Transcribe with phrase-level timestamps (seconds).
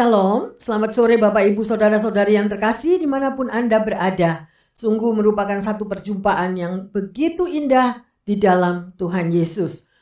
[0.00, 4.48] Shalom, selamat sore Bapak Ibu Saudara-saudari yang terkasih di mana pun Anda berada.
[4.72, 9.92] Sungguh merupakan satu perjumpaan yang begitu indah di dalam Tuhan Yesus.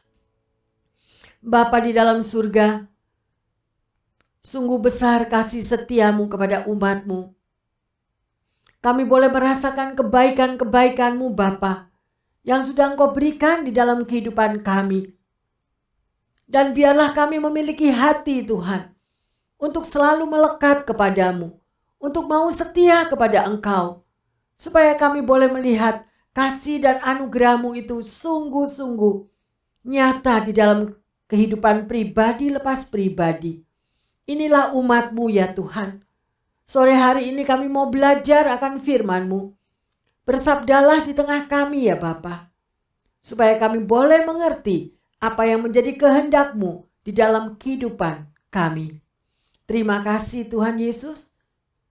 [1.43, 2.87] Bapa di dalam surga,
[4.39, 7.35] sungguh besar kasih setiamu kepada umatmu.
[8.79, 11.91] Kami boleh merasakan kebaikan-kebaikanmu Bapa
[12.47, 15.11] yang sudah engkau berikan di dalam kehidupan kami.
[16.47, 18.95] Dan biarlah kami memiliki hati Tuhan
[19.59, 21.53] untuk selalu melekat kepadamu,
[21.99, 24.07] untuk mau setia kepada Engkau,
[24.55, 29.27] supaya kami boleh melihat kasih dan anugerahmu itu sungguh-sungguh
[29.83, 30.95] nyata di dalam
[31.27, 33.59] kehidupan pribadi lepas pribadi.
[34.31, 36.07] Inilah umatmu ya Tuhan.
[36.69, 39.57] Sore hari ini kami mau belajar akan firmanmu.
[40.29, 42.53] Bersabdalah di tengah kami ya Bapa.
[43.25, 49.01] Supaya kami boleh mengerti apa yang menjadi kehendakmu di dalam kehidupan kami.
[49.69, 51.29] Terima kasih Tuhan Yesus.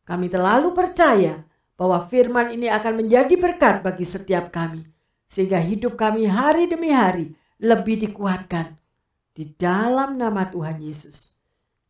[0.02, 1.46] Kami terlalu percaya
[1.78, 4.82] bahwa firman ini akan menjadi berkat bagi setiap kami.
[5.30, 8.74] Sehingga hidup kami hari demi hari lebih dikuatkan.
[9.30, 11.38] Di dalam nama Tuhan Yesus.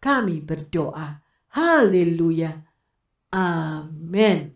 [0.03, 1.23] Kami berdoa.
[1.55, 2.51] Haleluya.
[3.31, 4.51] Amin.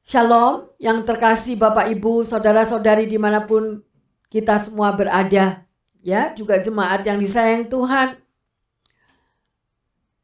[0.00, 3.84] Shalom yang terkasih Bapak Ibu, Saudara-saudari di mana pun
[4.32, 5.60] kita semua berada
[6.02, 8.18] ya juga jemaat yang disayang Tuhan.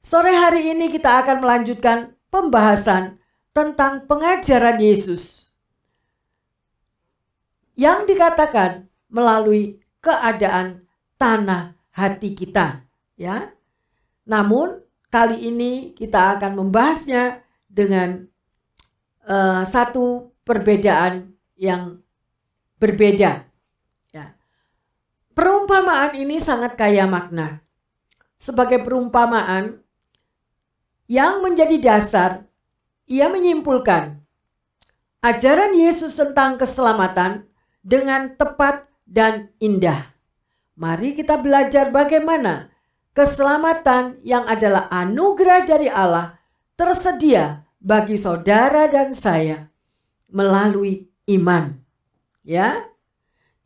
[0.03, 3.19] Sore hari ini kita akan melanjutkan pembahasan
[3.55, 5.55] tentang pengajaran Yesus
[7.79, 10.87] yang dikatakan melalui keadaan
[11.19, 12.83] tanah hati kita,
[13.19, 13.51] ya.
[14.29, 18.29] Namun kali ini kita akan membahasnya dengan
[19.27, 21.99] uh, satu perbedaan yang
[22.79, 23.48] berbeda
[25.39, 27.63] Perumpamaan ini sangat kaya makna.
[28.35, 29.79] Sebagai perumpamaan
[31.07, 32.43] yang menjadi dasar,
[33.07, 34.19] ia menyimpulkan
[35.23, 37.47] ajaran Yesus tentang keselamatan
[37.87, 40.11] dengan tepat dan indah.
[40.75, 42.75] Mari kita belajar bagaimana
[43.15, 46.35] keselamatan yang adalah anugerah dari Allah
[46.75, 49.71] tersedia bagi saudara dan saya
[50.35, 51.79] melalui iman.
[52.43, 52.91] Ya.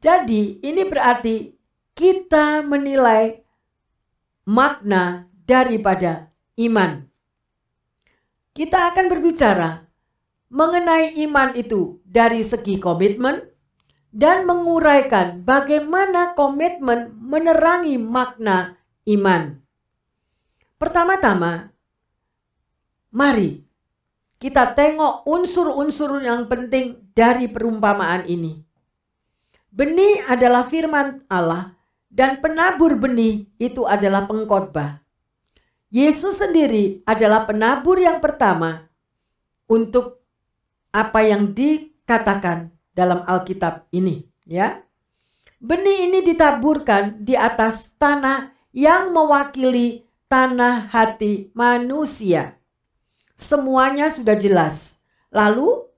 [0.03, 1.52] Jadi, ini berarti
[1.93, 3.45] kita menilai
[4.49, 7.07] makna daripada iman.
[8.53, 9.89] Kita akan berbicara
[10.53, 13.41] mengenai iman itu dari segi komitmen
[14.13, 18.77] dan menguraikan bagaimana komitmen menerangi makna
[19.09, 19.57] iman.
[20.77, 21.73] Pertama-tama,
[23.09, 23.65] mari
[24.37, 28.61] kita tengok unsur-unsur yang penting dari perumpamaan ini.
[29.73, 31.73] Benih adalah firman Allah
[32.13, 35.01] dan penabur benih itu adalah pengkhotbah.
[35.89, 38.85] Yesus sendiri adalah penabur yang pertama
[39.65, 40.21] untuk
[40.93, 44.85] apa yang dikatakan dalam Alkitab ini, ya.
[45.57, 52.61] Benih ini ditaburkan di atas tanah yang mewakili tanah hati manusia.
[53.37, 55.05] Semuanya sudah jelas.
[55.33, 55.89] Lalu,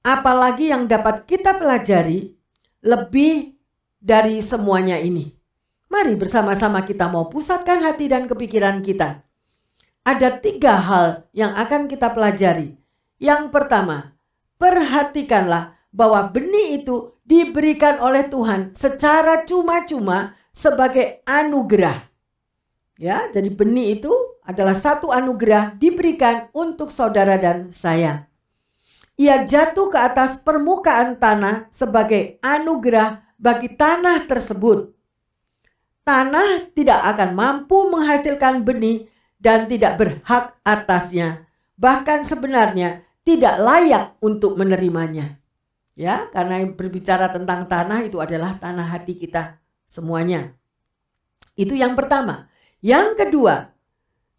[0.00, 2.32] apalagi yang dapat kita pelajari
[2.80, 3.56] lebih
[4.00, 5.41] dari semuanya ini?
[5.92, 9.20] Mari bersama-sama kita mau pusatkan hati dan kepikiran kita.
[10.08, 12.80] Ada tiga hal yang akan kita pelajari.
[13.20, 14.16] Yang pertama,
[14.56, 22.08] perhatikanlah bahwa benih itu diberikan oleh Tuhan secara cuma-cuma sebagai anugerah.
[22.96, 24.12] Ya, jadi benih itu
[24.48, 28.32] adalah satu anugerah diberikan untuk saudara dan saya.
[29.20, 35.01] Ia jatuh ke atas permukaan tanah sebagai anugerah bagi tanah tersebut
[36.02, 39.10] tanah tidak akan mampu menghasilkan benih
[39.42, 41.46] dan tidak berhak atasnya.
[41.78, 45.38] Bahkan sebenarnya tidak layak untuk menerimanya.
[45.92, 50.56] Ya, karena berbicara tentang tanah itu adalah tanah hati kita semuanya.
[51.52, 52.48] Itu yang pertama.
[52.80, 53.70] Yang kedua,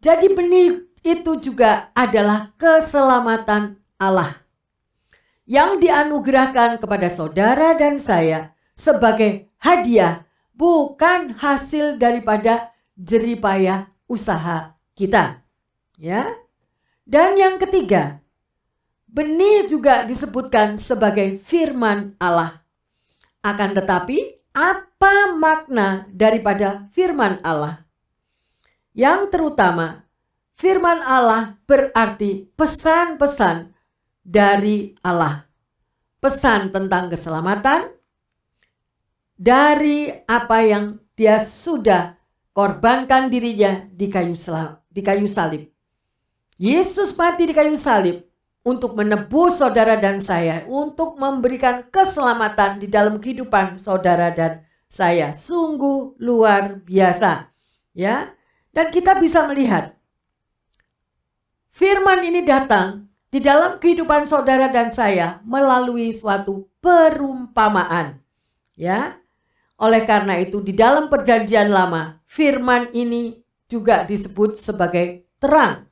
[0.02, 4.44] jadi benih itu juga adalah keselamatan Allah
[5.44, 10.24] yang dianugerahkan kepada saudara dan saya sebagai hadiah
[10.54, 15.42] bukan hasil daripada jeripayah usaha kita.
[15.98, 16.30] Ya.
[17.04, 18.24] Dan yang ketiga,
[19.10, 22.64] benih juga disebutkan sebagai firman Allah.
[23.44, 27.84] Akan tetapi, apa makna daripada firman Allah?
[28.96, 30.08] Yang terutama,
[30.56, 33.74] firman Allah berarti pesan-pesan
[34.24, 35.44] dari Allah.
[36.24, 37.92] Pesan tentang keselamatan,
[39.38, 42.18] dari apa yang dia sudah
[42.54, 44.38] korbankan dirinya di kayu,
[44.90, 45.70] di kayu salib.
[46.62, 48.24] Yesus mati di kayu salib
[48.64, 55.34] untuk menebus saudara dan saya, untuk memberikan keselamatan di dalam kehidupan saudara dan saya.
[55.36, 57.50] Sungguh luar biasa.
[57.92, 58.32] Ya.
[58.74, 59.94] Dan kita bisa melihat
[61.70, 68.22] firman ini datang di dalam kehidupan saudara dan saya melalui suatu perumpamaan.
[68.78, 69.23] Ya.
[69.84, 73.36] Oleh karena itu di dalam perjanjian lama firman ini
[73.68, 75.92] juga disebut sebagai terang.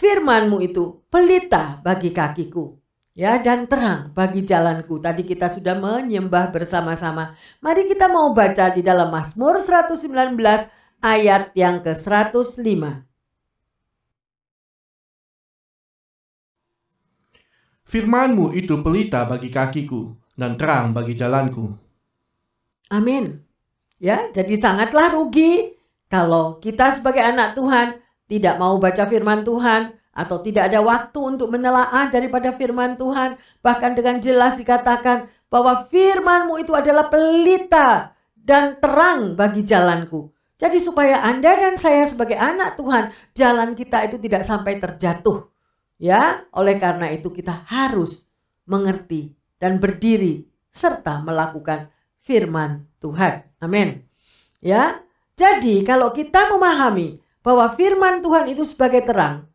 [0.00, 2.72] Firmanmu itu pelita bagi kakiku
[3.12, 4.96] ya dan terang bagi jalanku.
[4.96, 7.36] Tadi kita sudah menyembah bersama-sama.
[7.60, 10.34] Mari kita mau baca di dalam Mazmur 119
[11.04, 12.64] ayat yang ke-105.
[17.84, 21.83] Firmanmu itu pelita bagi kakiku dan terang bagi jalanku.
[22.94, 23.42] Amin.
[23.98, 25.74] Ya, jadi sangatlah rugi
[26.06, 27.98] kalau kita sebagai anak Tuhan
[28.30, 33.34] tidak mau baca firman Tuhan atau tidak ada waktu untuk menelaah daripada firman Tuhan,
[33.66, 40.30] bahkan dengan jelas dikatakan bahwa firmanmu itu adalah pelita dan terang bagi jalanku.
[40.54, 45.50] Jadi supaya Anda dan saya sebagai anak Tuhan, jalan kita itu tidak sampai terjatuh.
[45.98, 48.30] Ya, oleh karena itu kita harus
[48.70, 51.90] mengerti dan berdiri serta melakukan
[52.24, 53.44] firman Tuhan.
[53.60, 54.02] Amin.
[54.58, 55.00] Ya.
[55.34, 59.50] Jadi kalau kita memahami bahwa firman Tuhan itu sebagai terang,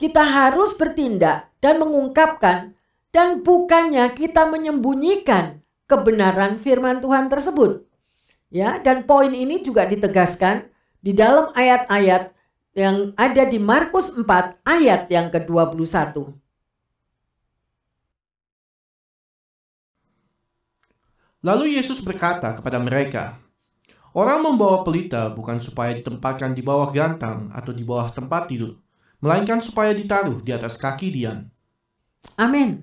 [0.00, 2.72] kita harus bertindak dan mengungkapkan
[3.12, 7.84] dan bukannya kita menyembunyikan kebenaran firman Tuhan tersebut.
[8.48, 10.72] Ya, dan poin ini juga ditegaskan
[11.04, 12.32] di dalam ayat-ayat
[12.72, 14.24] yang ada di Markus 4
[14.64, 16.32] ayat yang ke-21.
[21.42, 23.38] Lalu Yesus berkata kepada mereka,
[24.16, 28.80] Orang membawa pelita bukan supaya ditempatkan di bawah gantang atau di bawah tempat tidur,
[29.20, 31.46] melainkan supaya ditaruh di atas kaki Dian.
[32.40, 32.82] Amin.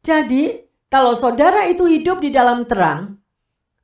[0.00, 3.18] Jadi, kalau saudara itu hidup di dalam terang,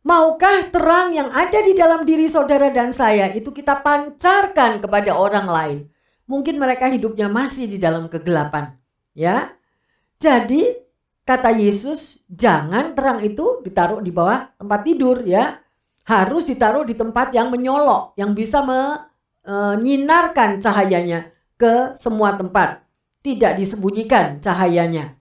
[0.07, 5.47] maukah terang yang ada di dalam diri saudara dan saya itu kita pancarkan kepada orang
[5.51, 5.79] lain?
[6.31, 8.79] Mungkin mereka hidupnya masih di dalam kegelapan,
[9.19, 9.51] ya.
[10.23, 10.78] Jadi,
[11.29, 15.61] kata Yesus, jangan terang itu ditaruh di bawah tempat tidur ya.
[16.09, 21.21] Harus ditaruh di tempat yang menyolok, yang bisa menyinarkan e, cahayanya
[21.61, 22.81] ke semua tempat.
[23.21, 25.21] Tidak disembunyikan cahayanya.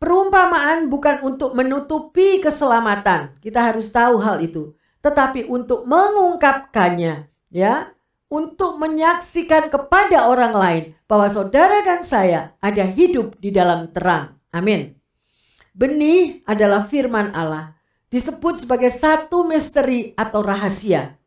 [0.00, 3.36] Perumpamaan bukan untuk menutupi keselamatan.
[3.44, 4.72] Kita harus tahu hal itu.
[5.04, 7.28] Tetapi untuk mengungkapkannya.
[7.52, 7.92] ya
[8.32, 14.37] Untuk menyaksikan kepada orang lain bahwa saudara dan saya ada hidup di dalam terang.
[14.54, 14.96] Amin.
[15.76, 17.76] Benih adalah firman Allah.
[18.08, 21.20] Disebut sebagai satu misteri atau rahasia.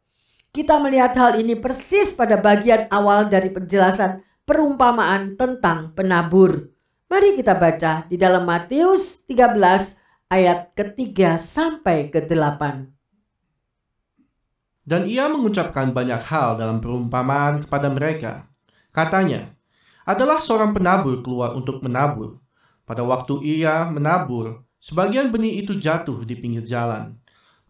[0.51, 6.67] Kita melihat hal ini persis pada bagian awal dari penjelasan perumpamaan tentang penabur.
[7.07, 12.89] Mari kita baca di dalam Matius 13 ayat ketiga sampai ke-8.
[14.81, 18.49] Dan ia mengucapkan banyak hal dalam perumpamaan kepada mereka.
[18.89, 19.53] Katanya,
[20.03, 22.40] adalah seorang penabur keluar untuk menabur.
[22.91, 27.15] Pada waktu ia menabur, sebagian benih itu jatuh di pinggir jalan.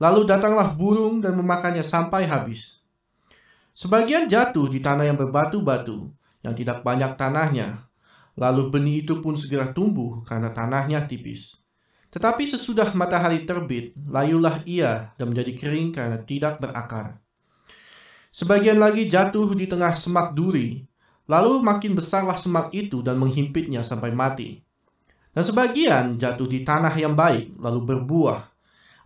[0.01, 2.81] Lalu datanglah burung dan memakannya sampai habis.
[3.77, 6.09] Sebagian jatuh di tanah yang berbatu-batu,
[6.41, 7.85] yang tidak banyak tanahnya.
[8.33, 11.61] Lalu benih itu pun segera tumbuh karena tanahnya tipis.
[12.09, 17.21] Tetapi sesudah matahari terbit, layulah ia dan menjadi kering karena tidak berakar.
[18.33, 20.81] Sebagian lagi jatuh di tengah semak duri,
[21.29, 24.65] lalu makin besarlah semak itu dan menghimpitnya sampai mati.
[25.31, 28.51] Dan sebagian jatuh di tanah yang baik, lalu berbuah.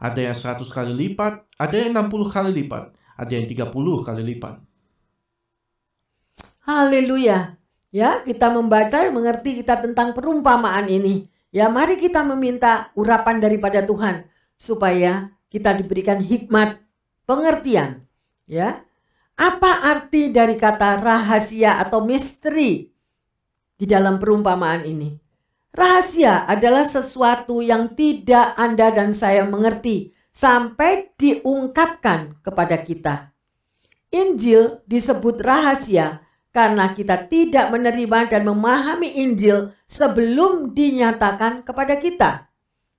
[0.01, 2.83] Ada yang 100 kali lipat, ada yang 60 kali lipat,
[3.15, 4.55] ada yang 30 kali lipat.
[6.65, 7.61] Haleluya.
[7.93, 11.29] Ya, kita membaca mengerti kita tentang perumpamaan ini.
[11.53, 14.27] Ya, mari kita meminta urapan daripada Tuhan
[14.59, 16.81] supaya kita diberikan hikmat
[17.23, 18.03] pengertian.
[18.49, 18.83] Ya.
[19.37, 22.91] Apa arti dari kata rahasia atau misteri
[23.77, 25.24] di dalam perumpamaan ini?
[25.75, 33.35] Rahasia adalah sesuatu yang tidak Anda dan saya mengerti sampai diungkapkan kepada kita.
[34.07, 36.23] Injil disebut rahasia
[36.55, 42.47] karena kita tidak menerima dan memahami Injil sebelum dinyatakan kepada kita.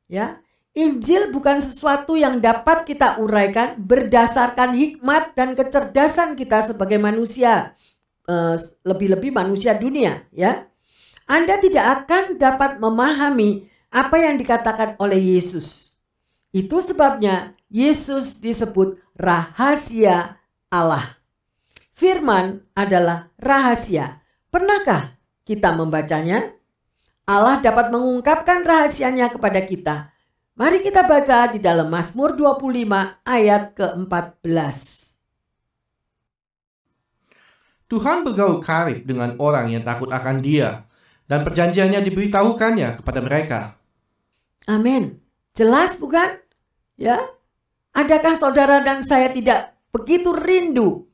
[0.04, 0.44] Ya,
[0.76, 7.72] Injil bukan sesuatu yang dapat kita uraikan berdasarkan hikmat dan kecerdasan kita sebagai manusia,
[8.28, 10.68] eh, lebih-lebih manusia dunia, ya.
[11.26, 15.98] Anda tidak akan dapat memahami apa yang dikatakan oleh Yesus.
[16.54, 20.38] Itu sebabnya Yesus disebut rahasia
[20.70, 21.18] Allah.
[21.96, 24.22] Firman adalah rahasia.
[24.54, 26.54] Pernahkah kita membacanya?
[27.26, 30.14] Allah dapat mengungkapkan rahasianya kepada kita.
[30.54, 34.78] Mari kita baca di dalam Mazmur 25 ayat ke-14.
[37.86, 40.86] Tuhan bergaul karib dengan orang yang takut akan dia,
[41.26, 43.60] dan perjanjiannya diberitahukannya kepada mereka.
[44.66, 45.18] Amin.
[45.54, 46.38] Jelas bukan?
[46.98, 47.22] Ya.
[47.94, 51.08] Adakah saudara dan saya tidak begitu rindu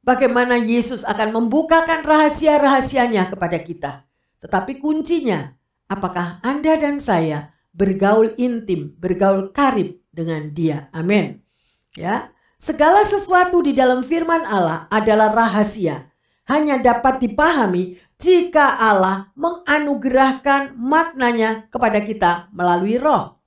[0.00, 3.92] bagaimana Yesus akan membukakan rahasia-rahasianya kepada kita?
[4.40, 5.52] Tetapi kuncinya,
[5.86, 10.88] apakah Anda dan saya bergaul intim, bergaul karib dengan Dia?
[10.96, 11.44] Amin.
[11.94, 12.32] Ya.
[12.60, 16.12] Segala sesuatu di dalam firman Allah adalah rahasia.
[16.44, 23.40] Hanya dapat dipahami jika Allah menganugerahkan maknanya kepada kita melalui roh.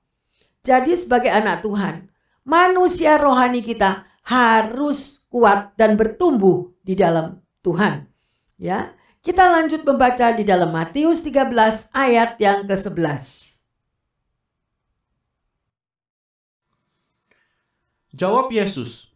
[0.66, 2.10] Jadi sebagai anak Tuhan,
[2.42, 8.10] manusia rohani kita harus kuat dan bertumbuh di dalam Tuhan.
[8.58, 8.92] Ya.
[9.24, 13.56] Kita lanjut membaca di dalam Matius 13 ayat yang ke-11.
[18.12, 19.08] Jawab Yesus,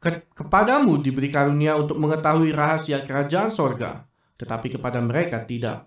[0.00, 4.08] Ke kepadamu diberi karunia untuk mengetahui rahasia kerajaan sorga,
[4.40, 5.84] tetapi kepada mereka tidak.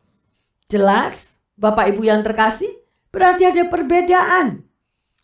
[0.70, 2.70] Jelas, Bapak Ibu yang terkasih,
[3.10, 4.62] berarti ada perbedaan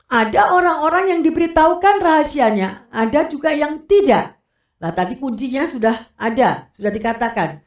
[0.09, 4.41] ada orang-orang yang diberitahukan rahasianya, ada juga yang tidak.
[4.81, 7.61] Nah tadi kuncinya sudah ada, sudah dikatakan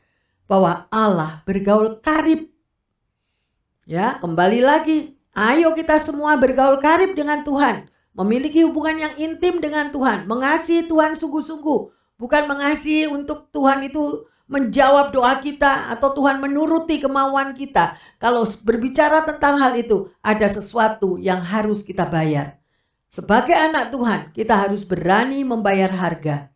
[0.50, 2.50] bahwa Allah bergaul karib.
[3.86, 9.94] Ya, kembali lagi, ayo kita semua bergaul karib dengan Tuhan, memiliki hubungan yang intim dengan
[9.94, 11.80] Tuhan, mengasihi Tuhan sungguh-sungguh,
[12.18, 17.96] bukan mengasihi untuk Tuhan itu menjawab doa kita atau Tuhan menuruti kemauan kita.
[18.20, 22.58] Kalau berbicara tentang hal itu, ada sesuatu yang harus kita bayar.
[23.12, 26.48] Sebagai anak Tuhan, kita harus berani membayar harga.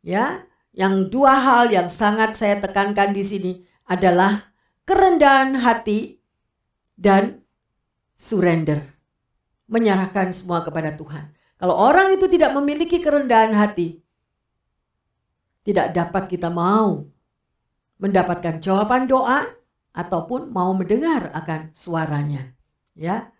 [0.00, 3.52] Ya, yang dua hal yang sangat saya tekankan di sini
[3.84, 4.48] adalah
[4.88, 6.22] kerendahan hati
[6.96, 7.44] dan
[8.16, 8.82] surrender.
[9.68, 11.28] Menyerahkan semua kepada Tuhan.
[11.60, 14.00] Kalau orang itu tidak memiliki kerendahan hati,
[15.68, 17.04] tidak dapat kita mau
[17.98, 19.46] mendapatkan jawaban doa
[19.92, 22.54] ataupun mau mendengar akan suaranya.
[22.94, 23.30] Ya.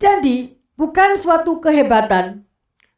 [0.00, 2.48] Jadi, bukan suatu kehebatan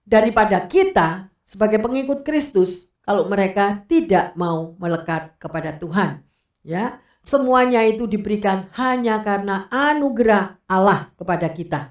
[0.07, 6.23] daripada kita sebagai pengikut Kristus kalau mereka tidak mau melekat kepada Tuhan.
[6.62, 11.90] Ya, semuanya itu diberikan hanya karena anugerah Allah kepada kita.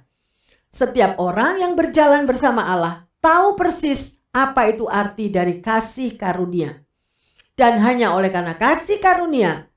[0.71, 6.79] Setiap orang yang berjalan bersama Allah tahu persis apa itu arti dari kasih karunia.
[7.55, 9.67] Dan hanya oleh karena kasih karunia,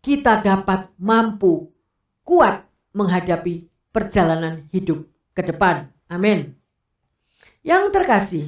[0.00, 1.74] kita dapat mampu
[2.22, 2.62] kuat
[2.94, 5.02] menghadapi perjalanan hidup
[5.34, 5.90] ke depan.
[6.06, 6.54] Amin.
[7.66, 8.44] Yang terkasih,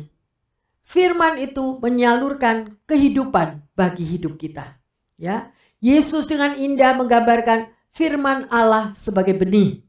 [0.87, 4.79] firman itu menyalurkan kehidupan bagi hidup kita.
[5.19, 5.51] Ya,
[5.83, 9.83] Yesus dengan indah menggambarkan firman Allah sebagai benih.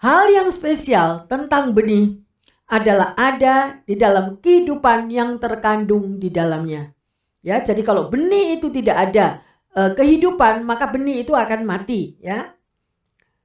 [0.00, 2.16] Hal yang spesial tentang benih
[2.64, 6.93] adalah ada di dalam kehidupan yang terkandung di dalamnya.
[7.44, 9.44] Ya, jadi kalau benih itu tidak ada
[9.76, 12.56] uh, kehidupan, maka benih itu akan mati, ya.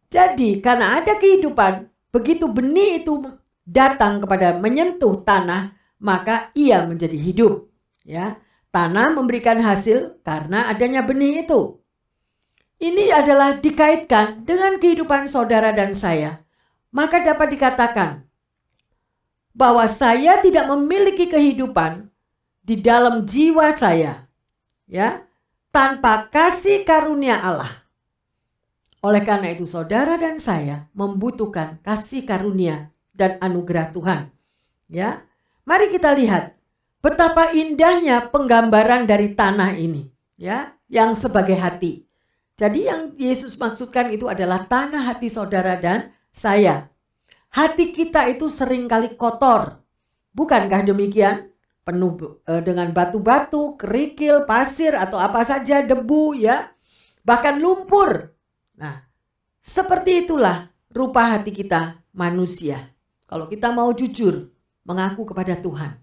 [0.08, 3.28] Jadi karena ada kehidupan, begitu benih itu
[3.68, 7.68] datang kepada menyentuh tanah, maka ia menjadi hidup,
[8.08, 8.40] ya.
[8.72, 11.84] Tanah memberikan hasil karena adanya benih itu.
[12.80, 16.40] Ini adalah dikaitkan dengan kehidupan saudara dan saya.
[16.96, 18.24] Maka dapat dikatakan
[19.52, 22.09] bahwa saya tidak memiliki kehidupan
[22.70, 24.30] di dalam jiwa saya
[24.86, 25.26] ya
[25.74, 27.82] tanpa kasih karunia Allah.
[29.02, 34.22] Oleh karena itu saudara dan saya membutuhkan kasih karunia dan anugerah Tuhan.
[34.86, 35.26] Ya.
[35.66, 36.54] Mari kita lihat
[37.02, 42.06] betapa indahnya penggambaran dari tanah ini, ya, yang sebagai hati.
[42.58, 46.90] Jadi yang Yesus maksudkan itu adalah tanah hati saudara dan saya.
[47.54, 49.80] Hati kita itu sering kali kotor.
[50.34, 51.50] Bukankah demikian?
[51.90, 56.70] Penuh uh, dengan batu-batu, kerikil, pasir atau apa saja debu ya,
[57.26, 58.30] bahkan lumpur.
[58.78, 59.02] Nah,
[59.66, 62.94] seperti itulah rupa hati kita manusia.
[63.26, 64.54] Kalau kita mau jujur
[64.86, 65.98] mengaku kepada Tuhan,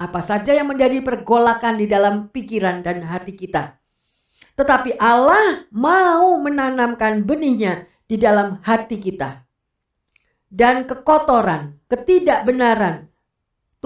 [0.00, 3.76] apa saja yang menjadi pergolakan di dalam pikiran dan hati kita.
[4.56, 9.44] Tetapi Allah mau menanamkan benihnya di dalam hati kita.
[10.48, 13.12] Dan kekotoran, ketidakbenaran,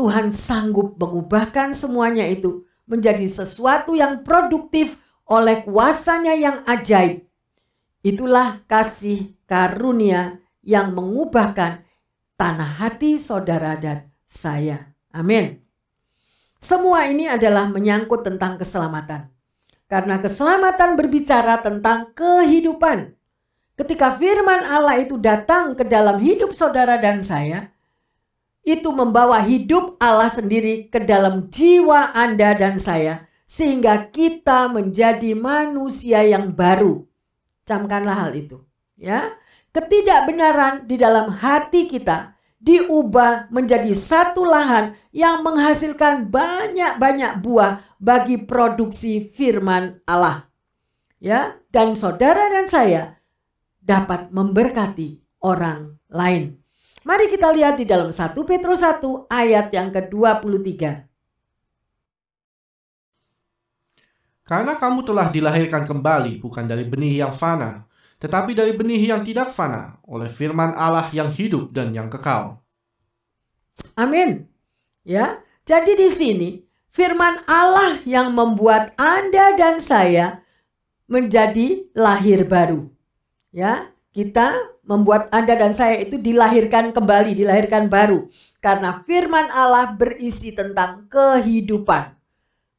[0.00, 4.97] Tuhan sanggup mengubahkan semuanya itu menjadi sesuatu yang produktif
[5.28, 7.28] oleh kuasanya yang ajaib.
[8.00, 11.85] Itulah kasih karunia yang mengubahkan
[12.40, 14.88] tanah hati saudara dan saya.
[15.12, 15.61] Amin.
[16.57, 19.28] Semua ini adalah menyangkut tentang keselamatan.
[19.85, 23.12] Karena keselamatan berbicara tentang kehidupan.
[23.76, 27.69] Ketika firman Allah itu datang ke dalam hidup saudara dan saya,
[28.64, 36.22] itu membawa hidup Allah sendiri ke dalam jiwa Anda dan saya sehingga kita menjadi manusia
[36.22, 37.02] yang baru.
[37.66, 38.62] Camkanlah hal itu,
[38.94, 39.34] ya.
[39.70, 49.32] Ketidakbenaran di dalam hati kita diubah menjadi satu lahan yang menghasilkan banyak-banyak buah bagi produksi
[49.32, 50.46] firman Allah.
[51.20, 53.18] Ya, dan saudara dan saya
[53.80, 56.59] dapat memberkati orang lain.
[57.00, 61.09] Mari kita lihat di dalam 1 Petrus 1 ayat yang ke-23.
[64.45, 67.88] Karena kamu telah dilahirkan kembali bukan dari benih yang fana,
[68.21, 72.61] tetapi dari benih yang tidak fana oleh firman Allah yang hidup dan yang kekal.
[73.97, 74.45] Amin.
[75.07, 75.40] Ya.
[75.64, 76.50] Jadi di sini
[76.90, 80.42] firman Allah yang membuat Anda dan saya
[81.09, 82.90] menjadi lahir baru.
[83.54, 88.26] Ya, kita membuat Anda dan saya itu dilahirkan kembali, dilahirkan baru
[88.59, 92.18] karena firman Allah berisi tentang kehidupan.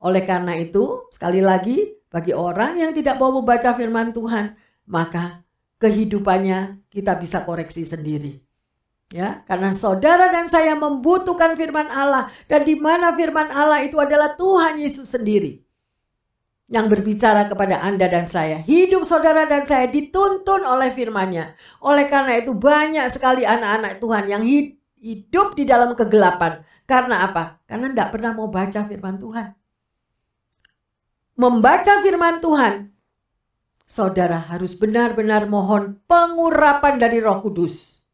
[0.03, 4.59] Oleh karena itu, sekali lagi, bagi orang yang tidak mau membaca firman Tuhan,
[4.91, 5.39] maka
[5.79, 8.43] kehidupannya kita bisa koreksi sendiri.
[9.11, 14.39] Ya, karena saudara dan saya membutuhkan firman Allah dan di mana firman Allah itu adalah
[14.39, 15.59] Tuhan Yesus sendiri
[16.71, 18.63] yang berbicara kepada Anda dan saya.
[18.63, 21.59] Hidup saudara dan saya dituntun oleh firman-Nya.
[21.83, 26.63] Oleh karena itu banyak sekali anak-anak Tuhan yang hidup di dalam kegelapan.
[26.87, 27.59] Karena apa?
[27.67, 29.51] Karena tidak pernah mau baca firman Tuhan
[31.41, 32.93] membaca firman Tuhan,
[33.89, 38.05] saudara harus benar-benar mohon pengurapan dari Roh Kudus.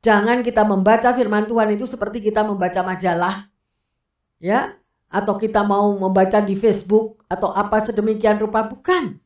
[0.00, 3.50] Jangan kita membaca firman Tuhan itu seperti kita membaca majalah,
[4.40, 4.79] ya,
[5.10, 9.18] atau kita mau membaca di Facebook atau apa sedemikian rupa bukan.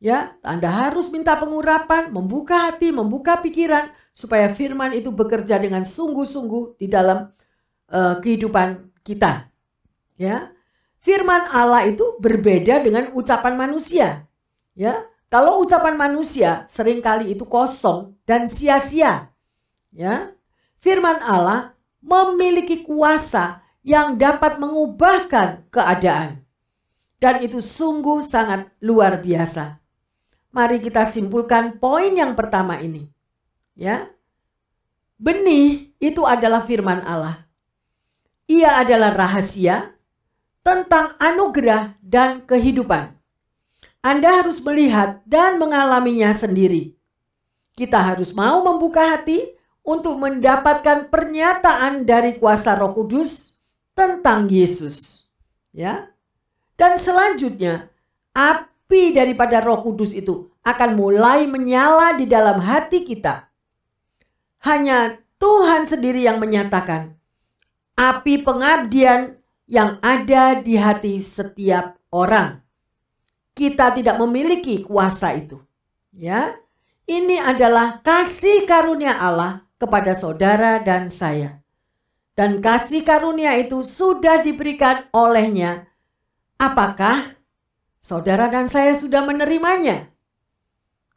[0.00, 6.80] Ya, Anda harus minta pengurapan, membuka hati, membuka pikiran supaya firman itu bekerja dengan sungguh-sungguh
[6.80, 7.28] di dalam
[7.92, 9.52] uh, kehidupan kita.
[10.16, 10.56] Ya,
[11.04, 14.24] firman Allah itu berbeda dengan ucapan manusia.
[14.72, 19.30] Ya, kalau ucapan manusia sering kali itu kosong dan sia-sia.
[19.94, 20.34] Ya.
[20.82, 26.44] Firman Allah memiliki kuasa yang dapat mengubahkan keadaan.
[27.20, 29.76] Dan itu sungguh sangat luar biasa.
[30.50, 33.06] Mari kita simpulkan poin yang pertama ini.
[33.76, 34.08] Ya.
[35.20, 37.44] Benih itu adalah firman Allah.
[38.48, 39.92] Ia adalah rahasia
[40.64, 43.14] tentang anugerah dan kehidupan.
[44.00, 46.96] Anda harus melihat dan mengalaminya sendiri.
[47.76, 49.44] Kita harus mau membuka hati
[49.84, 53.49] untuk mendapatkan pernyataan dari kuasa Roh Kudus
[54.00, 55.28] tentang Yesus.
[55.76, 56.08] Ya.
[56.80, 57.92] Dan selanjutnya,
[58.32, 63.52] api daripada Roh Kudus itu akan mulai menyala di dalam hati kita.
[64.64, 67.20] Hanya Tuhan sendiri yang menyatakan
[68.00, 69.36] api pengabdian
[69.68, 72.64] yang ada di hati setiap orang.
[73.52, 75.60] Kita tidak memiliki kuasa itu.
[76.16, 76.56] Ya.
[77.04, 81.59] Ini adalah kasih karunia Allah kepada saudara dan saya.
[82.38, 85.86] Dan kasih karunia itu sudah diberikan olehnya.
[86.56, 87.36] Apakah
[88.00, 90.08] saudara dan saya sudah menerimanya?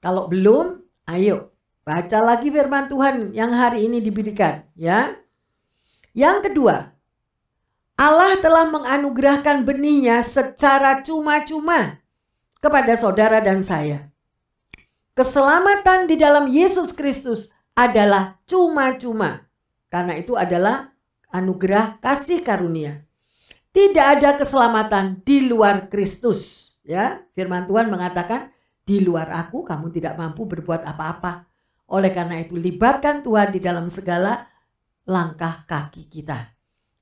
[0.03, 5.15] Kalau belum, ayo baca lagi firman Tuhan yang hari ini diberikan, ya.
[6.15, 6.91] Yang kedua,
[7.99, 11.99] Allah telah menganugerahkan benihnya secara cuma-cuma
[12.63, 14.07] kepada saudara dan saya.
[15.13, 19.45] Keselamatan di dalam Yesus Kristus adalah cuma-cuma.
[19.93, 20.92] Karena itu adalah
[21.33, 23.01] anugerah kasih karunia.
[23.73, 26.71] Tidak ada keselamatan di luar Kristus.
[26.85, 28.53] Ya, firman Tuhan mengatakan,
[28.85, 31.49] di luar aku kamu tidak mampu berbuat apa-apa.
[31.89, 34.45] Oleh karena itu libatkan Tuhan di dalam segala
[35.09, 36.53] langkah kaki kita.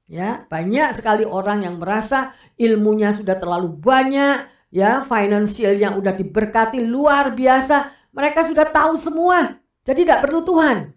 [0.07, 6.83] Ya, banyak sekali orang yang merasa ilmunya sudah terlalu banyak, ya, finansial yang udah diberkati
[6.83, 7.91] luar biasa.
[8.11, 9.55] Mereka sudah tahu semua,
[9.87, 10.91] jadi tidak perlu Tuhan.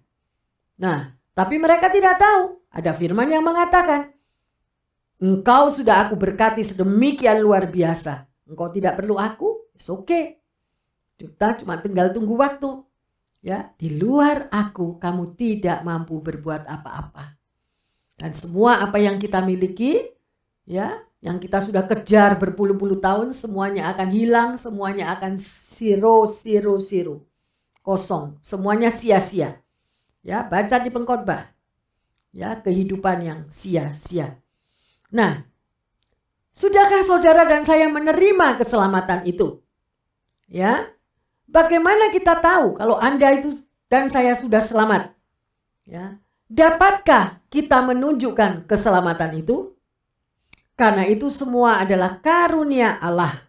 [0.82, 2.58] Nah, tapi mereka tidak tahu.
[2.74, 4.10] Ada firman yang mengatakan,
[5.22, 8.26] Engkau sudah aku berkati sedemikian luar biasa.
[8.50, 10.42] Engkau tidak perlu aku, it's okay.
[11.14, 12.82] Kita cuma tinggal tunggu waktu.
[13.38, 17.38] Ya, di luar aku kamu tidak mampu berbuat apa-apa.
[18.18, 20.10] Dan semua apa yang kita miliki,
[20.66, 27.22] ya, yang kita sudah kejar berpuluh-puluh tahun, semuanya akan hilang, semuanya akan zero, zero, zero.
[27.86, 29.62] Kosong, semuanya sia-sia.
[30.26, 31.53] Ya, baca di pengkhotbah.
[32.34, 34.42] Ya, kehidupan yang sia-sia.
[35.14, 35.46] Nah,
[36.50, 39.62] sudahkah saudara dan saya menerima keselamatan itu?
[40.50, 40.90] Ya.
[41.46, 43.54] Bagaimana kita tahu kalau Anda itu
[43.86, 45.14] dan saya sudah selamat?
[45.86, 46.18] Ya.
[46.50, 49.78] Dapatkah kita menunjukkan keselamatan itu?
[50.74, 53.46] Karena itu semua adalah karunia Allah.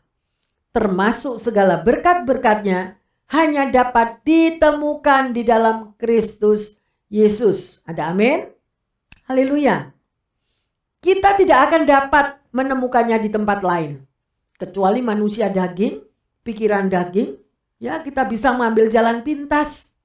[0.70, 3.02] Termasuk segala berkat-berkatnya
[3.34, 6.78] hanya dapat ditemukan di dalam Kristus
[7.10, 7.82] Yesus.
[7.90, 8.55] Ada amin?
[9.26, 9.90] Haleluya.
[11.02, 14.06] Kita tidak akan dapat menemukannya di tempat lain.
[14.54, 15.98] Kecuali manusia daging,
[16.46, 17.34] pikiran daging,
[17.82, 19.98] ya kita bisa mengambil jalan pintas.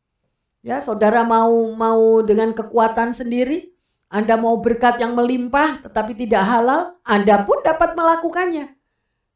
[0.64, 3.76] Ya, saudara mau mau dengan kekuatan sendiri,
[4.08, 8.72] Anda mau berkat yang melimpah tetapi tidak halal, Anda pun dapat melakukannya.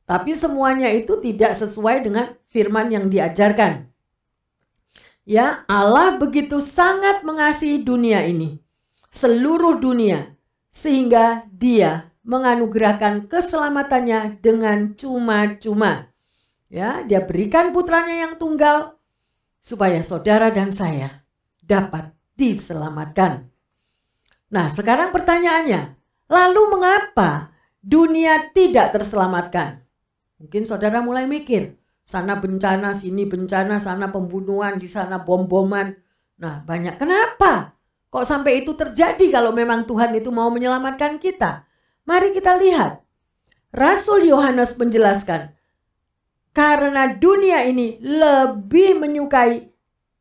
[0.09, 3.85] Tapi semuanya itu tidak sesuai dengan firman yang diajarkan.
[5.29, 8.64] Ya, Allah begitu sangat mengasihi dunia ini,
[9.15, 10.35] seluruh dunia,
[10.75, 16.11] sehingga Dia menganugerahkan keselamatannya dengan cuma-cuma.
[16.67, 18.99] Ya, Dia berikan putranya yang tunggal
[19.63, 21.23] supaya saudara dan saya
[21.63, 23.47] dapat diselamatkan.
[24.51, 25.95] Nah, sekarang pertanyaannya,
[26.27, 29.87] lalu mengapa dunia tidak terselamatkan?
[30.43, 35.95] Mungkin saudara mulai mikir, sana bencana, sini bencana, sana pembunuhan, di sana bom-boman.
[36.39, 36.99] Nah, banyak.
[36.99, 37.74] Kenapa?
[38.15, 41.67] Kok sampai itu terjadi kalau memang Tuhan itu mau menyelamatkan kita?
[42.07, 43.03] Mari kita lihat.
[43.75, 45.51] Rasul Yohanes menjelaskan,
[46.55, 49.67] karena dunia ini lebih menyukai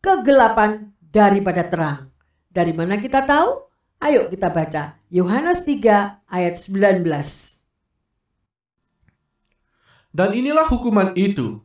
[0.01, 2.09] kegelapan daripada terang.
[2.49, 3.61] Dari mana kita tahu?
[4.01, 7.05] Ayo kita baca Yohanes 3 ayat 19.
[10.09, 11.61] Dan inilah hukuman itu.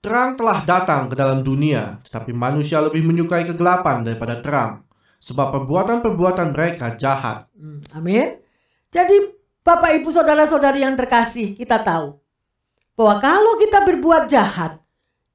[0.00, 4.85] Terang telah datang ke dalam dunia, tetapi manusia lebih menyukai kegelapan daripada terang,
[5.20, 7.48] sebab perbuatan-perbuatan mereka jahat.
[7.56, 8.38] Hmm, amin.
[8.92, 12.14] Jadi Bapak Ibu Saudara-saudari yang terkasih, kita tahu
[12.94, 14.78] bahwa kalau kita berbuat jahat,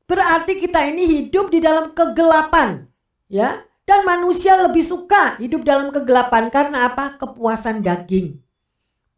[0.07, 2.87] berarti kita ini hidup di dalam kegelapan,
[3.27, 3.59] ya.
[3.81, 7.19] Dan manusia lebih suka hidup dalam kegelapan karena apa?
[7.19, 8.39] Kepuasan daging.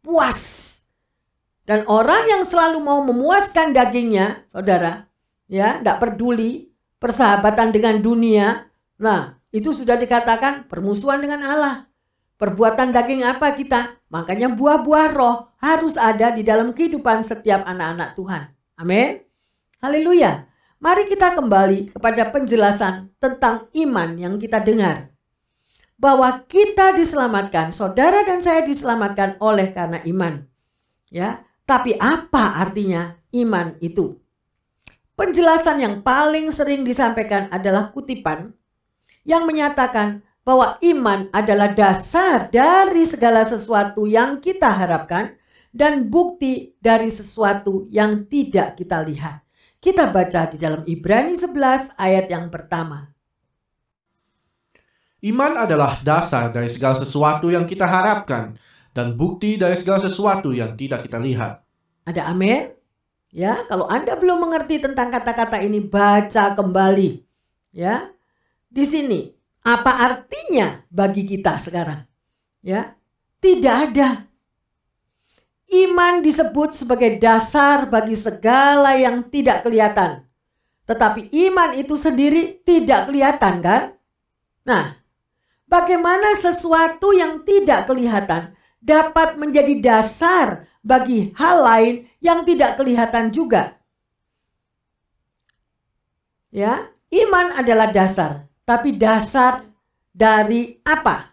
[0.02, 0.40] Puas.
[1.62, 5.06] Dan orang yang selalu mau memuaskan dagingnya, saudara,
[5.46, 8.66] ya, tidak peduli persahabatan dengan dunia.
[8.98, 11.86] Nah, itu sudah dikatakan permusuhan dengan Allah.
[12.34, 14.02] Perbuatan daging apa kita?
[14.10, 18.42] Makanya buah-buah roh harus ada di dalam kehidupan setiap anak-anak Tuhan.
[18.74, 19.22] Amin.
[19.78, 20.50] Haleluya.
[20.82, 25.14] Mari kita kembali kepada penjelasan tentang iman yang kita dengar.
[25.94, 30.42] Bahwa kita diselamatkan, saudara dan saya diselamatkan oleh karena iman.
[31.14, 34.18] Ya, tapi apa artinya iman itu?
[35.14, 38.50] Penjelasan yang paling sering disampaikan adalah kutipan
[39.24, 45.34] yang menyatakan bahwa iman adalah dasar dari segala sesuatu yang kita harapkan
[45.74, 49.42] dan bukti dari sesuatu yang tidak kita lihat.
[49.82, 53.10] Kita baca di dalam Ibrani 11 ayat yang pertama.
[55.24, 58.60] Iman adalah dasar dari segala sesuatu yang kita harapkan
[58.94, 61.64] dan bukti dari segala sesuatu yang tidak kita lihat.
[62.04, 62.70] Ada amin?
[63.34, 67.26] Ya, kalau Anda belum mengerti tentang kata-kata ini, baca kembali.
[67.74, 68.13] Ya.
[68.74, 69.30] Di sini,
[69.62, 72.02] apa artinya bagi kita sekarang?
[72.58, 72.98] Ya.
[73.38, 74.24] Tidak ada.
[75.68, 80.24] Iman disebut sebagai dasar bagi segala yang tidak kelihatan.
[80.88, 83.82] Tetapi iman itu sendiri tidak kelihatan kan?
[84.64, 84.96] Nah,
[85.68, 93.76] bagaimana sesuatu yang tidak kelihatan dapat menjadi dasar bagi hal lain yang tidak kelihatan juga.
[96.48, 99.64] Ya, iman adalah dasar, tapi dasar
[100.10, 101.32] dari apa?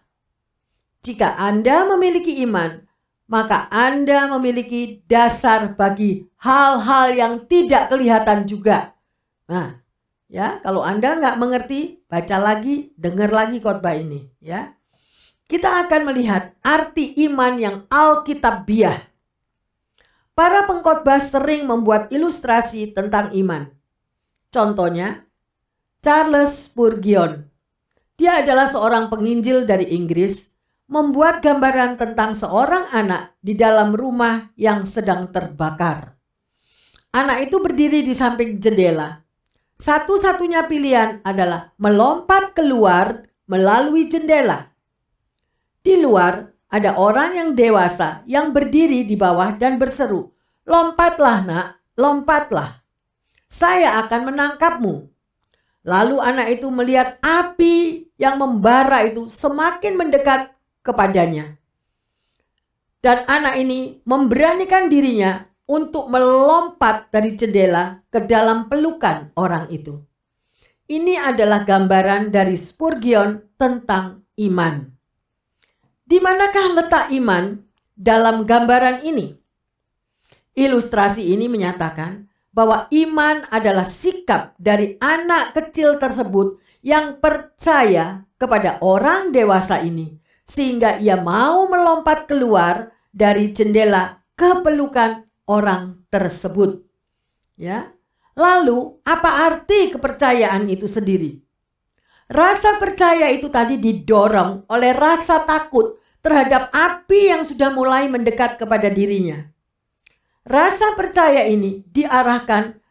[1.02, 2.84] Jika Anda memiliki iman,
[3.26, 8.94] maka Anda memiliki dasar bagi hal-hal yang tidak kelihatan juga.
[9.50, 9.82] Nah,
[10.30, 14.78] ya, kalau Anda nggak mengerti, baca lagi, dengar lagi khotbah ini, ya.
[15.50, 19.12] Kita akan melihat arti iman yang alkitabiah
[20.32, 23.68] Para pengkhotbah sering membuat ilustrasi tentang iman.
[24.48, 25.28] Contohnya,
[26.02, 27.46] Charles Spurgeon.
[28.18, 30.50] Dia adalah seorang penginjil dari Inggris,
[30.90, 36.18] membuat gambaran tentang seorang anak di dalam rumah yang sedang terbakar.
[37.14, 39.22] Anak itu berdiri di samping jendela.
[39.78, 44.74] Satu-satunya pilihan adalah melompat keluar melalui jendela.
[45.86, 50.34] Di luar, ada orang yang dewasa yang berdiri di bawah dan berseru,
[50.66, 52.82] "Lompatlah, Nak, lompatlah.
[53.46, 55.12] Saya akan menangkapmu."
[55.82, 60.54] Lalu anak itu melihat api yang membara itu semakin mendekat
[60.86, 61.58] kepadanya.
[63.02, 69.98] Dan anak ini memberanikan dirinya untuk melompat dari jendela ke dalam pelukan orang itu.
[70.86, 74.86] Ini adalah gambaran dari Spurgeon tentang iman.
[76.04, 77.58] Di manakah letak iman
[77.96, 79.32] dalam gambaran ini?
[80.52, 89.32] Ilustrasi ini menyatakan bahwa iman adalah sikap dari anak kecil tersebut yang percaya kepada orang
[89.32, 96.84] dewasa ini sehingga ia mau melompat keluar dari jendela ke pelukan orang tersebut.
[97.56, 97.92] Ya.
[98.32, 101.40] Lalu, apa arti kepercayaan itu sendiri?
[102.32, 108.88] Rasa percaya itu tadi didorong oleh rasa takut terhadap api yang sudah mulai mendekat kepada
[108.88, 109.51] dirinya.
[110.42, 112.82] Rasa percaya ini diarahkan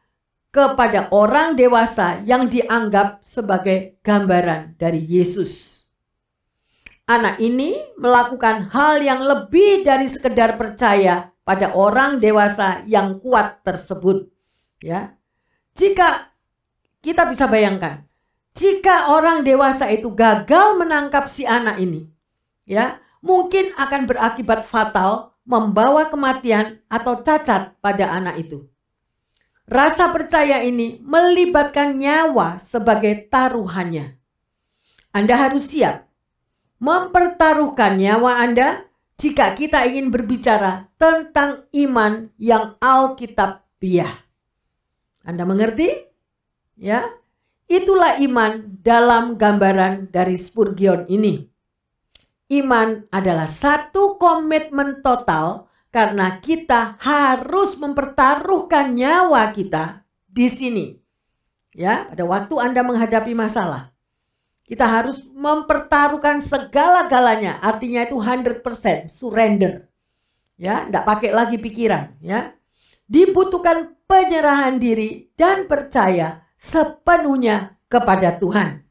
[0.54, 5.82] kepada orang dewasa yang dianggap sebagai gambaran dari Yesus.
[7.10, 14.30] Anak ini melakukan hal yang lebih dari sekedar percaya pada orang dewasa yang kuat tersebut.
[14.78, 15.18] Ya.
[15.74, 16.30] Jika
[17.02, 18.06] kita bisa bayangkan,
[18.54, 22.06] jika orang dewasa itu gagal menangkap si anak ini,
[22.62, 28.70] ya, mungkin akan berakibat fatal membawa kematian atau cacat pada anak itu.
[29.66, 34.14] Rasa percaya ini melibatkan nyawa sebagai taruhannya.
[35.10, 36.06] Anda harus siap
[36.80, 38.88] mempertaruhkan nyawa Anda
[39.20, 44.16] jika kita ingin berbicara tentang iman yang Alkitabiah.
[45.20, 45.92] Anda mengerti?
[46.80, 47.04] Ya,
[47.68, 51.49] itulah iman dalam gambaran dari Spurgeon ini.
[52.50, 60.86] Iman adalah satu komitmen total karena kita harus mempertaruhkan nyawa kita di sini.
[61.70, 63.94] Ya, pada waktu Anda menghadapi masalah,
[64.66, 67.62] kita harus mempertaruhkan segala-galanya.
[67.62, 69.86] Artinya itu 100% surrender.
[70.58, 72.50] Ya, tidak pakai lagi pikiran, ya.
[73.06, 78.82] Dibutuhkan penyerahan diri dan percaya sepenuhnya kepada Tuhan.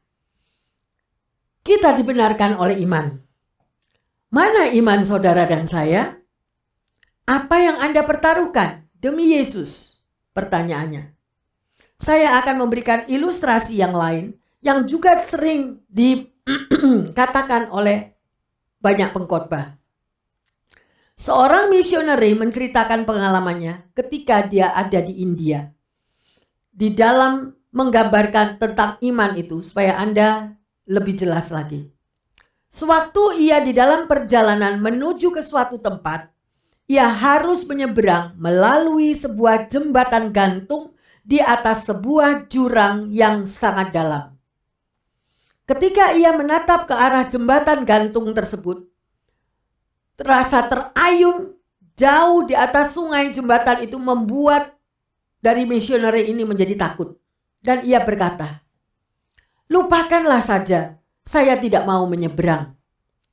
[1.60, 3.29] Kita dibenarkan oleh iman.
[4.30, 6.22] Mana iman saudara dan saya?
[7.26, 10.02] Apa yang Anda pertaruhkan demi Yesus?
[10.38, 11.18] Pertanyaannya.
[11.98, 18.14] Saya akan memberikan ilustrasi yang lain yang juga sering dikatakan oleh
[18.78, 19.76] banyak pengkhotbah.
[21.18, 25.74] Seorang misioneri menceritakan pengalamannya ketika dia ada di India.
[26.70, 30.54] Di dalam menggambarkan tentang iman itu supaya Anda
[30.88, 31.99] lebih jelas lagi.
[32.70, 36.30] Sewaktu ia di dalam perjalanan menuju ke suatu tempat,
[36.86, 40.94] ia harus menyeberang melalui sebuah jembatan gantung
[41.26, 44.38] di atas sebuah jurang yang sangat dalam.
[45.66, 48.86] Ketika ia menatap ke arah jembatan gantung tersebut,
[50.14, 51.58] terasa terayun
[51.98, 54.78] jauh di atas sungai jembatan itu membuat
[55.42, 57.18] dari misioneri ini menjadi takut.
[57.60, 58.62] Dan ia berkata,
[59.68, 62.76] lupakanlah saja saya tidak mau menyeberang.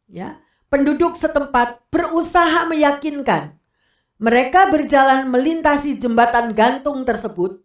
[0.07, 0.39] Ya,
[0.71, 3.57] penduduk setempat berusaha meyakinkan
[4.17, 7.61] mereka berjalan melintasi jembatan gantung tersebut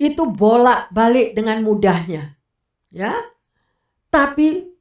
[0.00, 2.34] itu bolak-balik dengan mudahnya.
[2.88, 3.12] Ya.
[4.08, 4.72] Tapi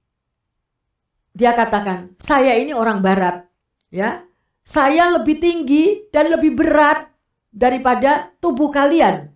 [1.36, 3.44] dia katakan, "Saya ini orang barat."
[3.92, 4.24] Ya.
[4.64, 7.12] Saya lebih tinggi dan lebih berat
[7.52, 9.28] daripada tubuh kalian.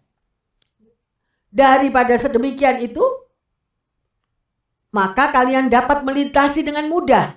[1.52, 3.04] Daripada sedemikian itu,
[4.92, 7.36] maka kalian dapat melintasi dengan mudah.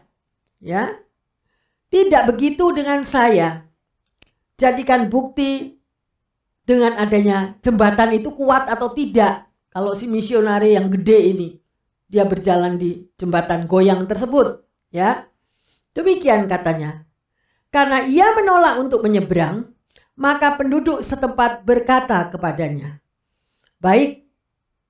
[0.63, 0.95] Ya.
[1.91, 3.67] Tidak begitu dengan saya.
[4.55, 5.81] Jadikan bukti
[6.63, 9.51] dengan adanya jembatan itu kuat atau tidak.
[9.71, 11.49] Kalau si misionari yang gede ini
[12.11, 15.31] dia berjalan di jembatan goyang tersebut, ya.
[15.95, 17.07] Demikian katanya.
[17.71, 19.71] Karena ia menolak untuk menyeberang,
[20.19, 22.99] maka penduduk setempat berkata kepadanya,
[23.79, 24.27] "Baik,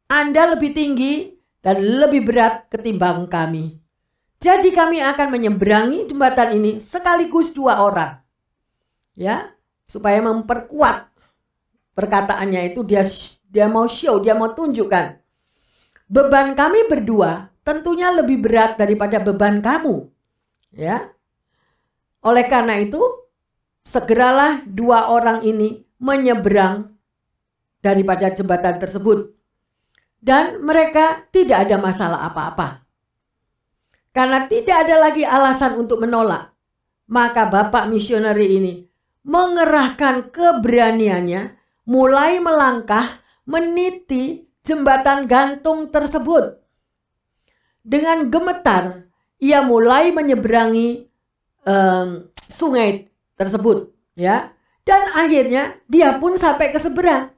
[0.08, 3.80] Anda lebih tinggi dan lebih berat ketimbang kami.
[4.40, 8.16] Jadi kami akan menyeberangi jembatan ini sekaligus dua orang.
[9.12, 9.52] Ya,
[9.84, 11.12] supaya memperkuat
[11.92, 13.04] perkataannya itu dia
[13.52, 15.20] dia mau show, dia mau tunjukkan.
[16.08, 20.08] Beban kami berdua tentunya lebih berat daripada beban kamu.
[20.72, 21.12] Ya.
[22.24, 23.00] Oleh karena itu,
[23.84, 26.92] segeralah dua orang ini menyeberang
[27.80, 29.39] daripada jembatan tersebut
[30.20, 32.84] dan mereka tidak ada masalah apa-apa.
[34.12, 36.52] Karena tidak ada lagi alasan untuk menolak,
[37.08, 38.74] maka Bapak misioneri ini
[39.24, 41.56] mengerahkan keberaniannya
[41.88, 46.60] mulai melangkah meniti jembatan gantung tersebut.
[47.80, 49.08] Dengan gemetar,
[49.40, 51.08] ia mulai menyeberangi
[51.64, 53.08] um, sungai
[53.40, 54.52] tersebut, ya.
[54.84, 57.32] Dan akhirnya dia pun sampai ke seberang.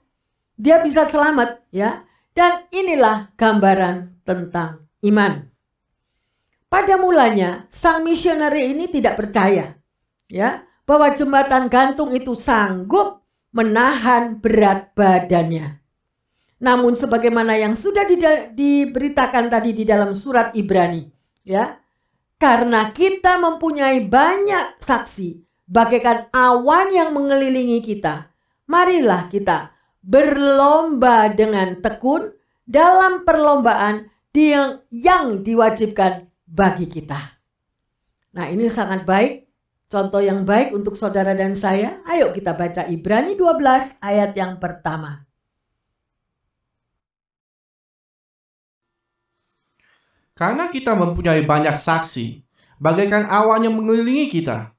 [0.58, 2.02] Dia bisa selamat, ya.
[2.32, 5.52] Dan inilah gambaran tentang iman.
[6.72, 9.76] Pada mulanya, sang misioneri ini tidak percaya,
[10.32, 13.20] ya, bahwa jembatan gantung itu sanggup
[13.52, 15.76] menahan berat badannya.
[16.64, 18.16] Namun sebagaimana yang sudah di,
[18.56, 21.04] diberitakan tadi di dalam surat Ibrani,
[21.44, 21.76] ya.
[22.40, 28.32] Karena kita mempunyai banyak saksi bagaikan awan yang mengelilingi kita.
[28.64, 29.71] Marilah kita
[30.02, 32.34] berlomba dengan tekun
[32.66, 37.38] dalam perlombaan yang, yang diwajibkan bagi kita.
[38.32, 39.46] Nah ini sangat baik,
[39.92, 42.00] contoh yang baik untuk saudara dan saya.
[42.08, 45.24] Ayo kita baca Ibrani 12 ayat yang pertama.
[50.32, 52.40] Karena kita mempunyai banyak saksi,
[52.80, 54.72] bagaikan awan yang mengelilingi kita.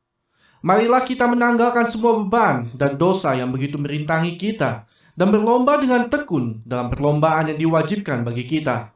[0.66, 6.66] Marilah kita menanggalkan semua beban dan dosa yang begitu merintangi kita, dan berlomba dengan tekun
[6.66, 8.90] dalam perlombaan yang diwajibkan bagi kita.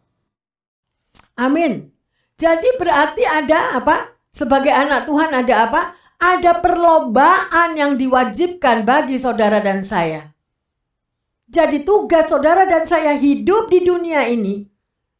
[1.38, 1.93] Amin.
[2.38, 4.13] Jadi berarti ada apa?
[4.34, 5.82] Sebagai anak Tuhan ada apa?
[6.17, 10.34] Ada perlombaan yang diwajibkan bagi saudara dan saya.
[11.47, 14.65] Jadi tugas saudara dan saya hidup di dunia ini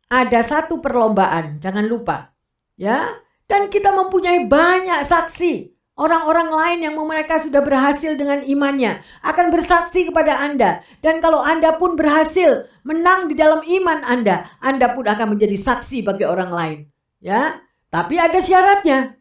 [0.08, 2.32] ada satu perlombaan, jangan lupa.
[2.78, 5.77] Ya, dan kita mempunyai banyak saksi.
[5.98, 10.86] Orang-orang lain yang mereka sudah berhasil dengan imannya akan bersaksi kepada Anda.
[11.02, 16.06] Dan kalau Anda pun berhasil menang di dalam iman Anda, Anda pun akan menjadi saksi
[16.06, 16.78] bagi orang lain.
[17.18, 19.18] Ya, tapi ada syaratnya.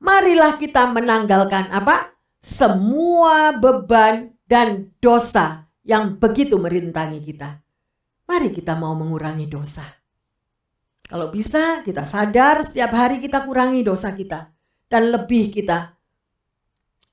[0.00, 2.16] Marilah kita menanggalkan apa?
[2.40, 7.60] Semua beban dan dosa yang begitu merintangi kita.
[8.24, 9.84] Mari kita mau mengurangi dosa.
[11.04, 14.48] Kalau bisa kita sadar setiap hari kita kurangi dosa kita.
[14.88, 15.93] Dan lebih kita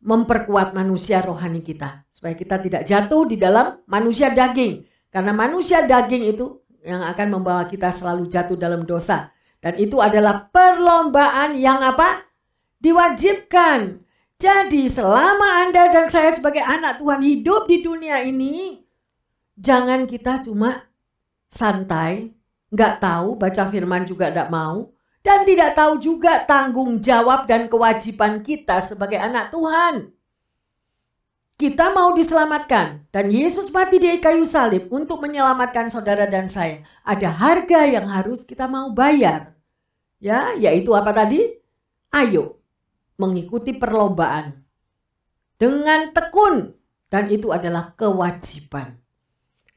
[0.02, 2.06] memperkuat manusia rohani kita.
[2.12, 4.86] Supaya kita tidak jatuh di dalam manusia daging.
[5.14, 9.30] Karena manusia daging itu yang akan membawa kita selalu jatuh dalam dosa.
[9.62, 12.26] Dan itu adalah perlombaan yang apa?
[12.82, 14.02] Diwajibkan.
[14.42, 18.82] Jadi selama Anda dan saya sebagai anak Tuhan hidup di dunia ini,
[19.54, 20.90] jangan kita cuma
[21.46, 22.34] santai,
[22.74, 24.90] nggak tahu, baca firman juga nggak mau,
[25.21, 30.10] dan tidak tahu juga tanggung jawab dan kewajiban kita sebagai anak Tuhan.
[31.62, 36.81] Kita mau diselamatkan dan Yesus mati di kayu salib untuk menyelamatkan saudara dan saya.
[37.05, 39.53] Ada harga yang harus kita mau bayar.
[40.17, 41.62] Ya, yaitu apa tadi?
[42.10, 42.57] Ayo
[43.21, 44.57] mengikuti perlombaan
[45.62, 46.73] dengan tekun
[47.13, 48.97] dan itu adalah kewajiban.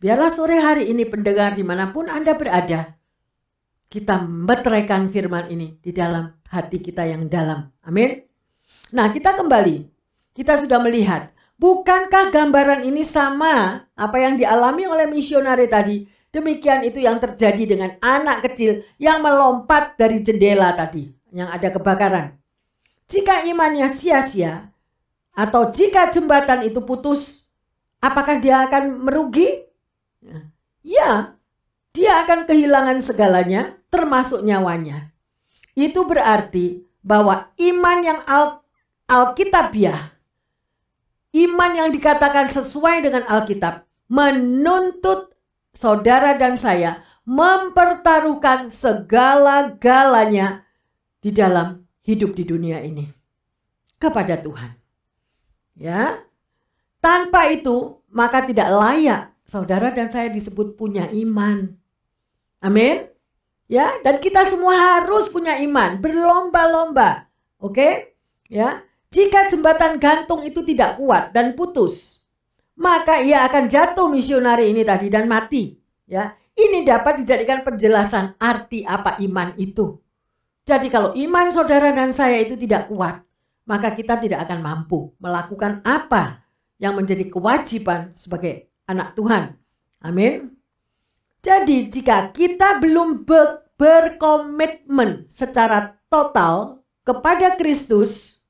[0.01, 2.97] Biarlah sore hari ini pendengar di mana pun Anda berada,
[3.95, 7.71] kita meteraikan firman ini di dalam hati kita yang dalam.
[7.87, 8.27] Amin.
[8.91, 9.87] Nah kita kembali,
[10.35, 11.31] kita sudah melihat,
[11.63, 16.11] bukankah gambaran ini sama apa yang dialami oleh misionari tadi?
[16.35, 22.35] Demikian itu yang terjadi dengan anak kecil yang melompat dari jendela tadi, yang ada kebakaran.
[23.07, 24.75] Jika imannya sia-sia,
[25.31, 27.47] atau jika jembatan itu putus,
[28.03, 29.71] apakah dia akan merugi?
[30.83, 31.39] Ya,
[31.95, 35.15] dia akan kehilangan segalanya, termasuk nyawanya.
[35.79, 38.67] Itu berarti bahwa iman yang al
[39.05, 40.17] Alkitabiah,
[41.37, 45.37] iman yang dikatakan sesuai dengan Alkitab, menuntut
[45.77, 50.65] saudara dan saya mempertaruhkan segala-galanya
[51.21, 53.13] di dalam hidup di dunia ini
[54.01, 54.73] kepada Tuhan.
[55.77, 56.25] Ya.
[57.05, 61.77] Tanpa itu maka tidak layak saudara dan saya disebut punya iman.
[62.65, 63.14] Amin.
[63.65, 67.29] Ya, dan kita semua harus punya iman, berlomba-lomba.
[67.57, 68.17] Oke?
[68.53, 68.85] Ya.
[69.09, 72.27] Jika jembatan gantung itu tidak kuat dan putus,
[72.75, 75.79] maka ia akan jatuh misionari ini tadi dan mati.
[76.05, 76.35] Ya.
[76.55, 79.99] Ini dapat dijadikan penjelasan arti apa iman itu.
[80.65, 83.27] Jadi kalau iman saudara dan saya itu tidak kuat,
[83.67, 86.47] maka kita tidak akan mampu melakukan apa
[86.79, 89.59] yang menjadi kewajiban sebagai anak Tuhan.
[89.99, 90.54] Amin.
[91.45, 98.41] Jadi jika kita belum ber berkomitmen secara total kepada Kristus,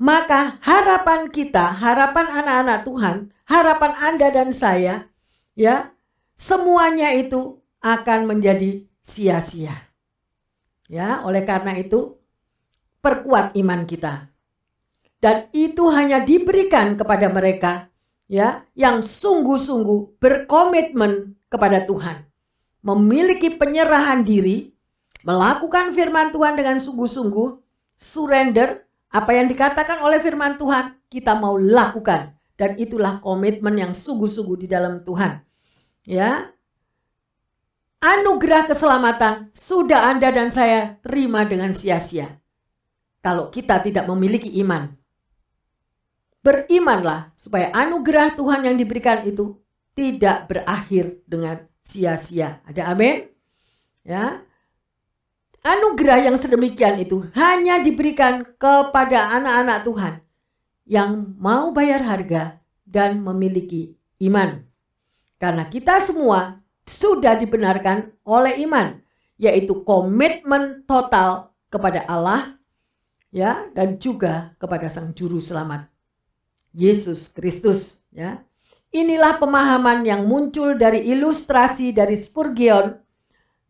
[0.00, 5.06] maka harapan kita, harapan anak-anak Tuhan, harapan Anda dan saya,
[5.54, 5.92] ya,
[6.34, 9.76] semuanya itu akan menjadi sia-sia.
[10.90, 12.18] Ya, oleh karena itu
[13.04, 14.26] perkuat iman kita.
[15.20, 17.92] Dan itu hanya diberikan kepada mereka
[18.24, 22.24] ya yang sungguh-sungguh berkomitmen kepada Tuhan,
[22.80, 24.72] memiliki penyerahan diri,
[25.26, 27.58] melakukan firman Tuhan dengan sungguh-sungguh,
[27.98, 32.32] surrender, apa yang dikatakan oleh firman Tuhan, kita mau lakukan.
[32.54, 35.40] Dan itulah komitmen yang sungguh-sungguh di dalam Tuhan.
[36.04, 36.52] Ya,
[38.00, 42.40] anugerah keselamatan sudah Anda dan saya terima dengan sia-sia.
[43.20, 44.92] Kalau kita tidak memiliki iman.
[46.40, 49.59] Berimanlah supaya anugerah Tuhan yang diberikan itu
[50.00, 52.64] tidak berakhir dengan sia-sia.
[52.64, 53.28] Ada amin?
[54.00, 54.40] Ya.
[55.60, 60.14] Anugerah yang sedemikian itu hanya diberikan kepada anak-anak Tuhan
[60.88, 62.56] yang mau bayar harga
[62.88, 63.92] dan memiliki
[64.24, 64.64] iman.
[65.36, 68.96] Karena kita semua sudah dibenarkan oleh iman,
[69.36, 72.56] yaitu komitmen total kepada Allah
[73.28, 75.92] ya dan juga kepada sang juru selamat
[76.72, 78.40] Yesus Kristus ya.
[78.90, 82.98] Inilah pemahaman yang muncul dari ilustrasi dari Spurgeon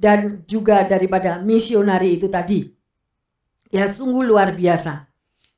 [0.00, 2.64] dan juga daripada misionari itu tadi.
[3.68, 5.04] Ya sungguh luar biasa.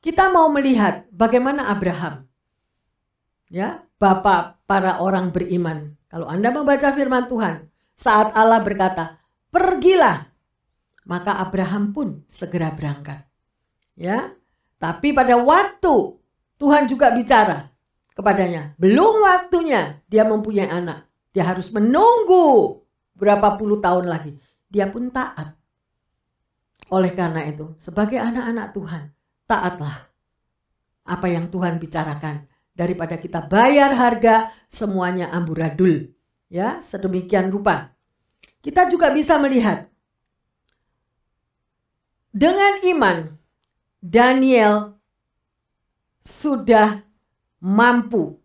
[0.03, 2.27] Kita mau melihat bagaimana Abraham
[3.47, 9.17] ya, bapak para orang beriman kalau Anda membaca firman Tuhan, saat Allah berkata,
[9.49, 10.29] "Pergilah,"
[11.09, 13.25] maka Abraham pun segera berangkat.
[13.97, 14.37] Ya.
[14.77, 16.21] Tapi pada waktu
[16.61, 17.72] Tuhan juga bicara
[18.13, 21.09] kepadanya, belum waktunya dia mempunyai anak.
[21.33, 22.81] Dia harus menunggu
[23.17, 24.37] berapa puluh tahun lagi.
[24.69, 25.57] Dia pun taat.
[26.93, 29.03] Oleh karena itu, sebagai anak-anak Tuhan,
[29.49, 30.13] taatlah
[31.09, 32.45] apa yang Tuhan bicarakan
[32.77, 36.13] daripada kita bayar harga semuanya amburadul.
[36.53, 37.97] Ya, sedemikian rupa.
[38.61, 39.89] Kita juga bisa melihat
[42.29, 43.37] dengan iman
[44.01, 45.01] Daniel
[46.25, 47.01] sudah
[47.63, 48.43] mampu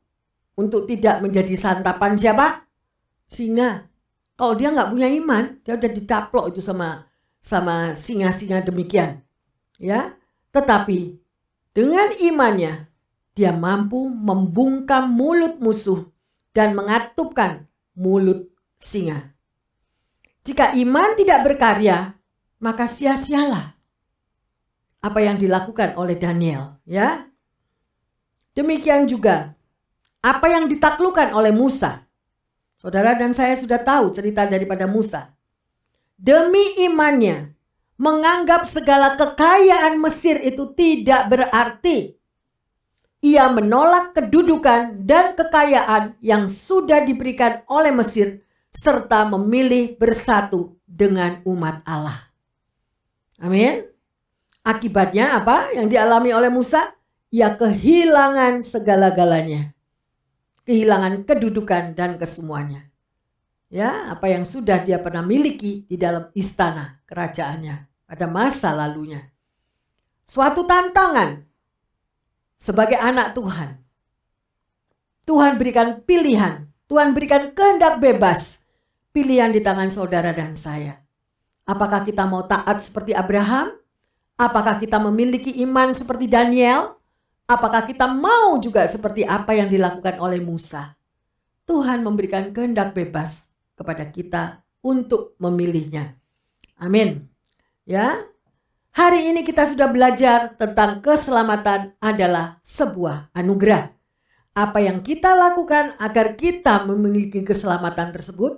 [0.54, 2.64] untuk tidak menjadi santapan siapa?
[3.26, 3.90] Singa.
[4.38, 7.10] Kalau dia nggak punya iman, dia udah dicaplok itu sama
[7.42, 9.26] sama singa-singa demikian.
[9.82, 10.14] Ya,
[10.54, 11.18] tetapi
[11.74, 12.90] dengan imannya
[13.38, 16.10] dia mampu membungkam mulut musuh
[16.54, 19.34] dan mengatupkan mulut singa.
[20.42, 22.18] Jika iman tidak berkarya,
[22.58, 23.78] maka sia-sialah
[24.98, 27.30] apa yang dilakukan oleh Daniel, ya.
[28.58, 29.54] Demikian juga
[30.18, 32.02] apa yang ditaklukkan oleh Musa.
[32.74, 35.30] Saudara dan saya sudah tahu cerita daripada Musa.
[36.18, 37.54] Demi imannya,
[38.02, 42.18] menganggap segala kekayaan Mesir itu tidak berarti
[43.22, 48.42] ia menolak kedudukan dan kekayaan yang sudah diberikan oleh Mesir
[48.74, 52.30] serta memilih bersatu dengan umat Allah.
[53.38, 53.86] Amin.
[54.66, 56.97] Akibatnya apa yang dialami oleh Musa?
[57.38, 59.78] Ia kehilangan segala-galanya.
[60.66, 62.90] Kehilangan kedudukan dan kesemuanya.
[63.70, 69.22] Ya, apa yang sudah dia pernah miliki di dalam istana kerajaannya pada masa lalunya.
[70.26, 71.46] Suatu tantangan
[72.58, 73.86] sebagai anak Tuhan.
[75.30, 78.66] Tuhan berikan pilihan, Tuhan berikan kehendak bebas,
[79.14, 81.06] pilihan di tangan saudara dan saya.
[81.70, 83.78] Apakah kita mau taat seperti Abraham?
[84.42, 86.97] Apakah kita memiliki iman seperti Daniel?
[87.48, 90.94] Apakah kita mau juga seperti apa yang dilakukan oleh Musa?
[91.64, 96.16] Tuhan memberikan kehendak bebas kepada kita untuk memilihnya.
[96.80, 97.28] Amin.
[97.88, 98.28] Ya,
[98.98, 103.94] Hari ini kita sudah belajar tentang keselamatan adalah sebuah anugerah.
[104.58, 108.58] Apa yang kita lakukan agar kita memiliki keselamatan tersebut?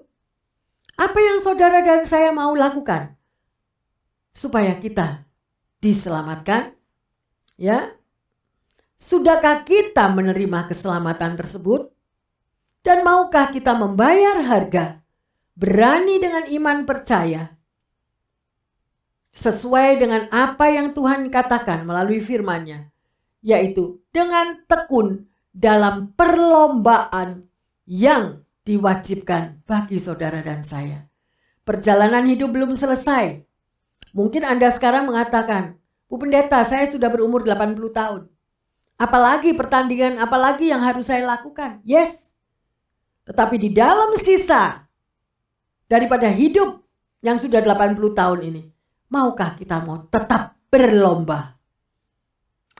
[0.95, 3.19] Apa yang saudara dan saya mau lakukan
[4.31, 5.27] supaya kita
[5.83, 6.71] diselamatkan?
[7.59, 7.98] Ya.
[8.99, 11.89] Sudahkah kita menerima keselamatan tersebut?
[12.83, 14.99] Dan maukah kita membayar harga?
[15.55, 17.59] Berani dengan iman percaya
[19.39, 22.89] sesuai dengan apa yang Tuhan katakan melalui firman-Nya,
[23.39, 27.45] yaitu dengan tekun dalam perlombaan
[27.85, 31.07] yang diwajibkan bagi saudara dan saya.
[31.65, 33.45] Perjalanan hidup belum selesai.
[34.11, 35.77] Mungkin Anda sekarang mengatakan,
[36.09, 38.21] Bu Pendeta, saya sudah berumur 80 tahun.
[38.99, 41.79] Apalagi pertandingan, apalagi yang harus saya lakukan?
[41.87, 42.35] Yes.
[43.23, 44.83] Tetapi di dalam sisa
[45.87, 46.83] daripada hidup
[47.23, 48.63] yang sudah 80 tahun ini,
[49.09, 51.57] Maukah kita mau tetap berlomba?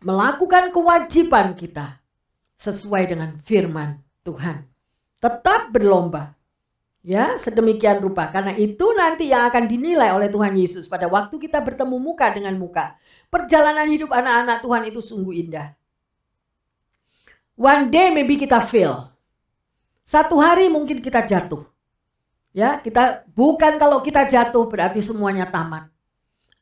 [0.06, 1.98] Melakukan kewajiban kita
[2.54, 4.62] sesuai dengan firman Tuhan.
[5.18, 6.38] Tetap berlomba.
[7.02, 8.30] Ya, sedemikian rupa.
[8.30, 12.54] Karena itu nanti yang akan dinilai oleh Tuhan Yesus pada waktu kita bertemu muka dengan
[12.62, 12.94] muka.
[13.34, 15.74] Perjalanan hidup anak-anak Tuhan itu sungguh indah.
[17.60, 19.12] One day maybe kita fail.
[20.07, 21.68] Satu hari mungkin kita jatuh.
[22.55, 25.91] Ya, kita bukan kalau kita jatuh berarti semuanya tamat.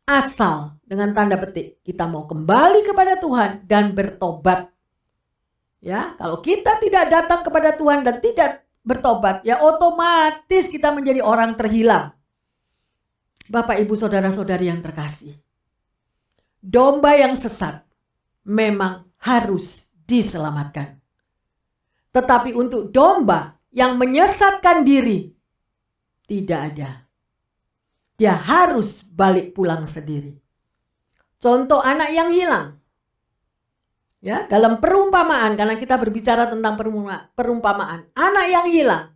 [0.09, 4.73] Asal dengan tanda petik kita mau kembali kepada Tuhan dan bertobat.
[5.77, 11.53] Ya, kalau kita tidak datang kepada Tuhan dan tidak bertobat, ya otomatis kita menjadi orang
[11.53, 12.17] terhilang.
[13.47, 15.37] Bapak, Ibu, saudara-saudari yang terkasih.
[16.59, 17.85] Domba yang sesat
[18.43, 20.97] memang harus diselamatkan.
[22.15, 25.29] Tetapi untuk domba yang menyesatkan diri
[26.25, 26.91] tidak ada.
[28.17, 30.33] Dia harus balik pulang sendiri.
[31.37, 32.81] Contoh anak yang hilang.
[34.17, 36.73] Ya, dalam perumpamaan karena kita berbicara tentang
[37.37, 39.13] perumpamaan, anak yang hilang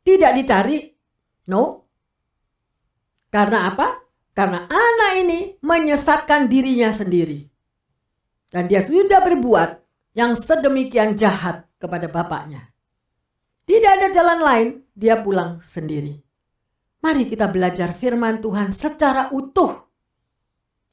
[0.00, 0.88] tidak dicari.
[1.52, 1.84] No.
[3.28, 4.00] Karena apa?
[4.32, 7.44] Karena anak ini menyesatkan dirinya sendiri.
[8.48, 9.87] Dan dia sudah berbuat
[10.18, 12.74] yang sedemikian jahat kepada bapaknya.
[13.62, 16.18] Tidak ada jalan lain, dia pulang sendiri.
[16.98, 19.78] Mari kita belajar firman Tuhan secara utuh.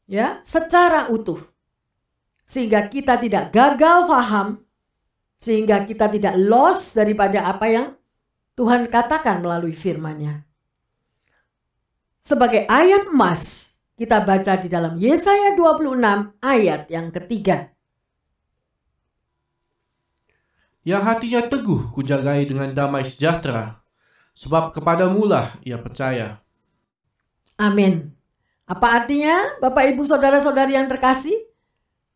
[0.06, 1.42] Ya, secara utuh.
[2.46, 4.62] Sehingga kita tidak gagal paham,
[5.42, 7.88] sehingga kita tidak loss daripada apa yang
[8.54, 10.46] Tuhan katakan melalui firman-Nya.
[12.22, 17.75] Sebagai ayat emas, kita baca di dalam Yesaya 26 ayat yang ketiga.
[20.86, 23.82] Yang hatinya teguh kujagai dengan damai sejahtera,
[24.38, 26.46] sebab kepadamulah ia percaya.
[27.58, 28.14] Amin.
[28.70, 31.42] Apa artinya Bapak Ibu Saudara-saudari yang terkasih?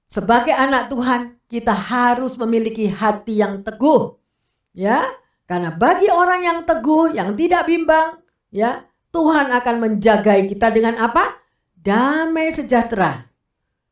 [0.05, 4.17] Sebagai anak Tuhan, kita harus memiliki hati yang teguh.
[4.77, 5.09] Ya,
[5.49, 8.21] karena bagi orang yang teguh, yang tidak bimbang,
[8.53, 11.41] ya, Tuhan akan menjagai kita dengan apa?
[11.73, 13.25] Damai sejahtera.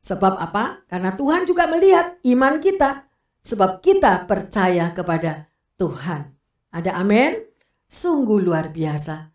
[0.05, 0.86] Sebab apa?
[0.86, 3.07] Karena Tuhan juga melihat iman kita.
[3.42, 6.34] Sebab kita percaya kepada Tuhan.
[6.74, 7.48] Ada amin?
[7.88, 9.32] sungguh luar biasa.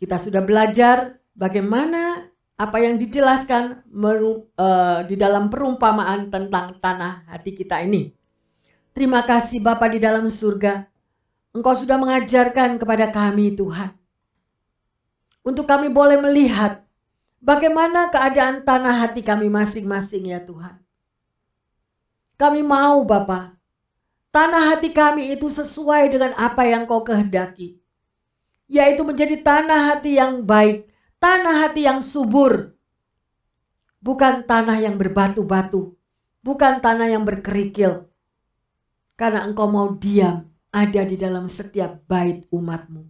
[0.00, 2.24] Kita sudah belajar bagaimana
[2.56, 8.16] apa yang dijelaskan uh, di dalam perumpamaan tentang tanah hati kita ini.
[8.96, 10.88] Terima kasih Bapa di dalam surga.
[11.52, 13.92] Engkau sudah mengajarkan kepada kami Tuhan.
[15.40, 16.84] Untuk kami boleh melihat
[17.40, 20.80] bagaimana keadaan tanah hati kami masing-masing ya Tuhan.
[22.40, 23.60] Kami mau Bapak
[24.30, 27.82] Tanah hati kami itu sesuai dengan apa yang kau kehendaki.
[28.70, 30.86] Yaitu menjadi tanah hati yang baik,
[31.18, 32.70] tanah hati yang subur.
[33.98, 35.98] Bukan tanah yang berbatu-batu,
[36.46, 38.06] bukan tanah yang berkerikil.
[39.18, 43.02] Karena engkau mau diam ada di dalam setiap bait umatmu.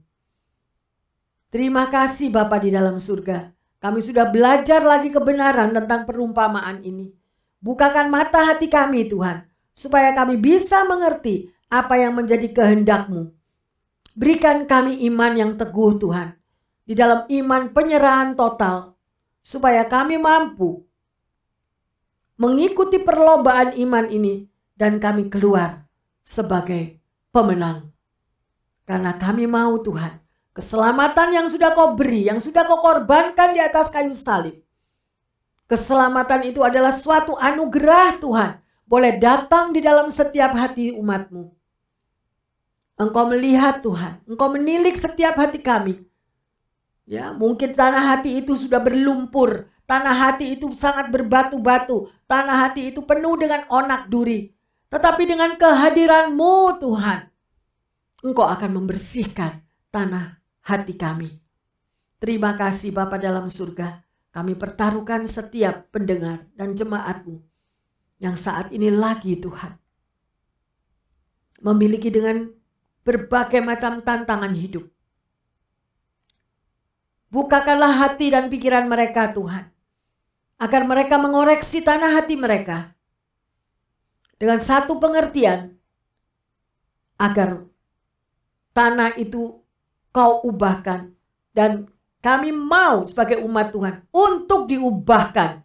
[1.53, 3.53] Terima kasih Bapa di dalam surga.
[3.77, 7.20] Kami sudah belajar lagi kebenaran tentang perumpamaan ini.
[7.61, 9.45] Bukakan mata hati kami Tuhan
[9.77, 13.31] supaya kami bisa mengerti apa yang menjadi kehendakmu.
[14.17, 16.35] Berikan kami iman yang teguh Tuhan,
[16.85, 18.99] di dalam iman penyerahan total,
[19.41, 20.83] supaya kami mampu
[22.41, 25.85] mengikuti perlombaan iman ini dan kami keluar
[26.25, 26.97] sebagai
[27.29, 27.93] pemenang.
[28.89, 30.19] Karena kami mau Tuhan,
[30.57, 34.57] keselamatan yang sudah kau beri, yang sudah kau korbankan di atas kayu salib.
[35.71, 38.59] Keselamatan itu adalah suatu anugerah Tuhan
[38.91, 41.47] boleh datang di dalam setiap hati umatmu.
[42.99, 46.03] Engkau melihat Tuhan, engkau menilik setiap hati kami.
[47.07, 53.07] Ya, mungkin tanah hati itu sudah berlumpur, tanah hati itu sangat berbatu-batu, tanah hati itu
[53.07, 54.51] penuh dengan onak duri.
[54.91, 57.31] Tetapi dengan kehadiranmu Tuhan,
[58.27, 59.63] engkau akan membersihkan
[59.95, 61.39] tanah hati kami.
[62.19, 64.10] Terima kasih Bapa dalam surga.
[64.31, 67.43] Kami pertaruhkan setiap pendengar dan jemaatmu
[68.23, 69.75] yang saat ini lagi Tuhan.
[71.61, 72.47] Memiliki dengan
[73.03, 74.87] berbagai macam tantangan hidup.
[77.31, 79.67] Bukakanlah hati dan pikiran mereka Tuhan.
[80.61, 82.95] Agar mereka mengoreksi tanah hati mereka.
[84.39, 85.75] Dengan satu pengertian.
[87.19, 87.67] Agar
[88.77, 89.59] tanah itu
[90.15, 91.13] kau ubahkan.
[91.51, 91.91] Dan
[92.21, 95.65] kami mau sebagai umat Tuhan untuk diubahkan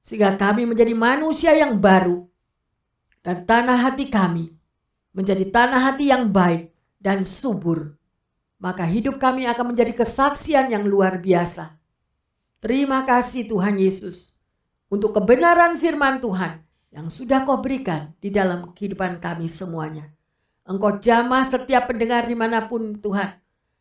[0.00, 2.24] sehingga kami menjadi manusia yang baru
[3.20, 4.52] dan tanah hati kami
[5.12, 6.70] menjadi tanah hati yang baik
[7.02, 7.96] dan subur.
[8.60, 11.72] Maka hidup kami akan menjadi kesaksian yang luar biasa.
[12.60, 14.36] Terima kasih Tuhan Yesus
[14.92, 16.60] untuk kebenaran firman Tuhan
[16.92, 20.12] yang sudah kau berikan di dalam kehidupan kami semuanya.
[20.68, 23.39] Engkau jamah setiap pendengar di mana pun Tuhan.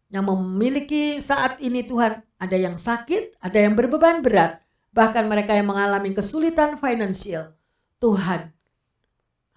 [0.10, 4.58] Yang memiliki saat ini Tuhan, ada yang sakit, ada yang berbeban berat,
[4.90, 7.54] bahkan mereka yang mengalami kesulitan finansial.
[8.02, 8.50] Tuhan,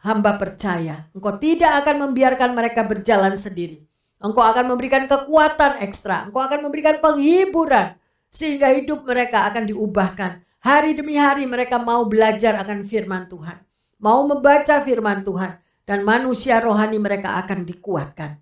[0.03, 3.86] hamba percaya Engkau tidak akan membiarkan mereka berjalan sendiri.
[4.22, 6.30] Engkau akan memberikan kekuatan ekstra.
[6.30, 7.98] Engkau akan memberikan penghiburan.
[8.30, 10.46] Sehingga hidup mereka akan diubahkan.
[10.62, 13.59] Hari demi hari mereka mau belajar akan firman Tuhan.
[13.98, 15.59] Mau membaca firman Tuhan.
[15.82, 18.38] Dan manusia rohani mereka akan dikuatkan.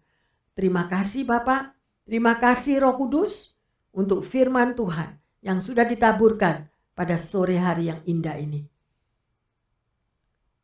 [0.52, 1.80] Terima kasih Bapak.
[2.11, 3.54] Terima kasih Roh Kudus
[3.94, 5.14] untuk firman Tuhan
[5.46, 8.66] yang sudah ditaburkan pada sore hari yang indah ini.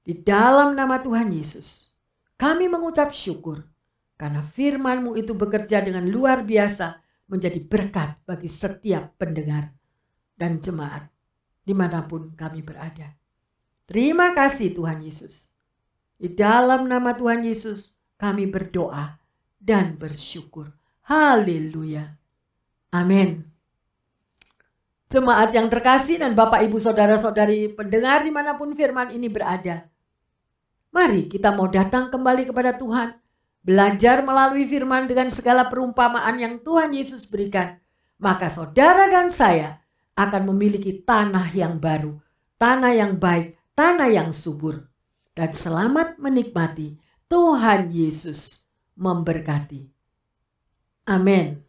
[0.02, 1.94] Di dalam nama Tuhan Yesus,
[2.34, 3.62] kami mengucap syukur
[4.18, 6.98] karena firman-Mu itu bekerja dengan luar biasa
[7.30, 9.70] menjadi berkat bagi setiap pendengar
[10.34, 11.06] dan jemaat
[11.62, 13.14] di mana pun kami berada.
[13.86, 15.54] Terima kasih Tuhan Yesus.
[16.18, 19.14] Di dalam nama Tuhan Yesus kami berdoa
[19.62, 20.74] dan bersyukur.
[21.06, 22.18] Haleluya.
[22.90, 23.46] Amin.
[25.06, 29.86] Jemaat yang terkasih dan Bapak Ibu Saudara-saudari pendengar di mana pun firman ini berada.
[30.90, 33.14] Mari kita mau datang kembali kepada Tuhan
[33.62, 37.78] belajar melalui firman dengan segala perumpamaan yang Tuhan Yesus berikan,
[38.18, 39.78] maka saudara dan saya
[40.18, 42.18] akan memiliki tanah yang baru,
[42.58, 44.82] tanah yang baik, tanah yang subur.
[45.36, 46.98] Dan selamat menikmati
[47.30, 48.66] Tuhan Yesus
[48.98, 49.95] memberkati.
[51.06, 51.65] Amin.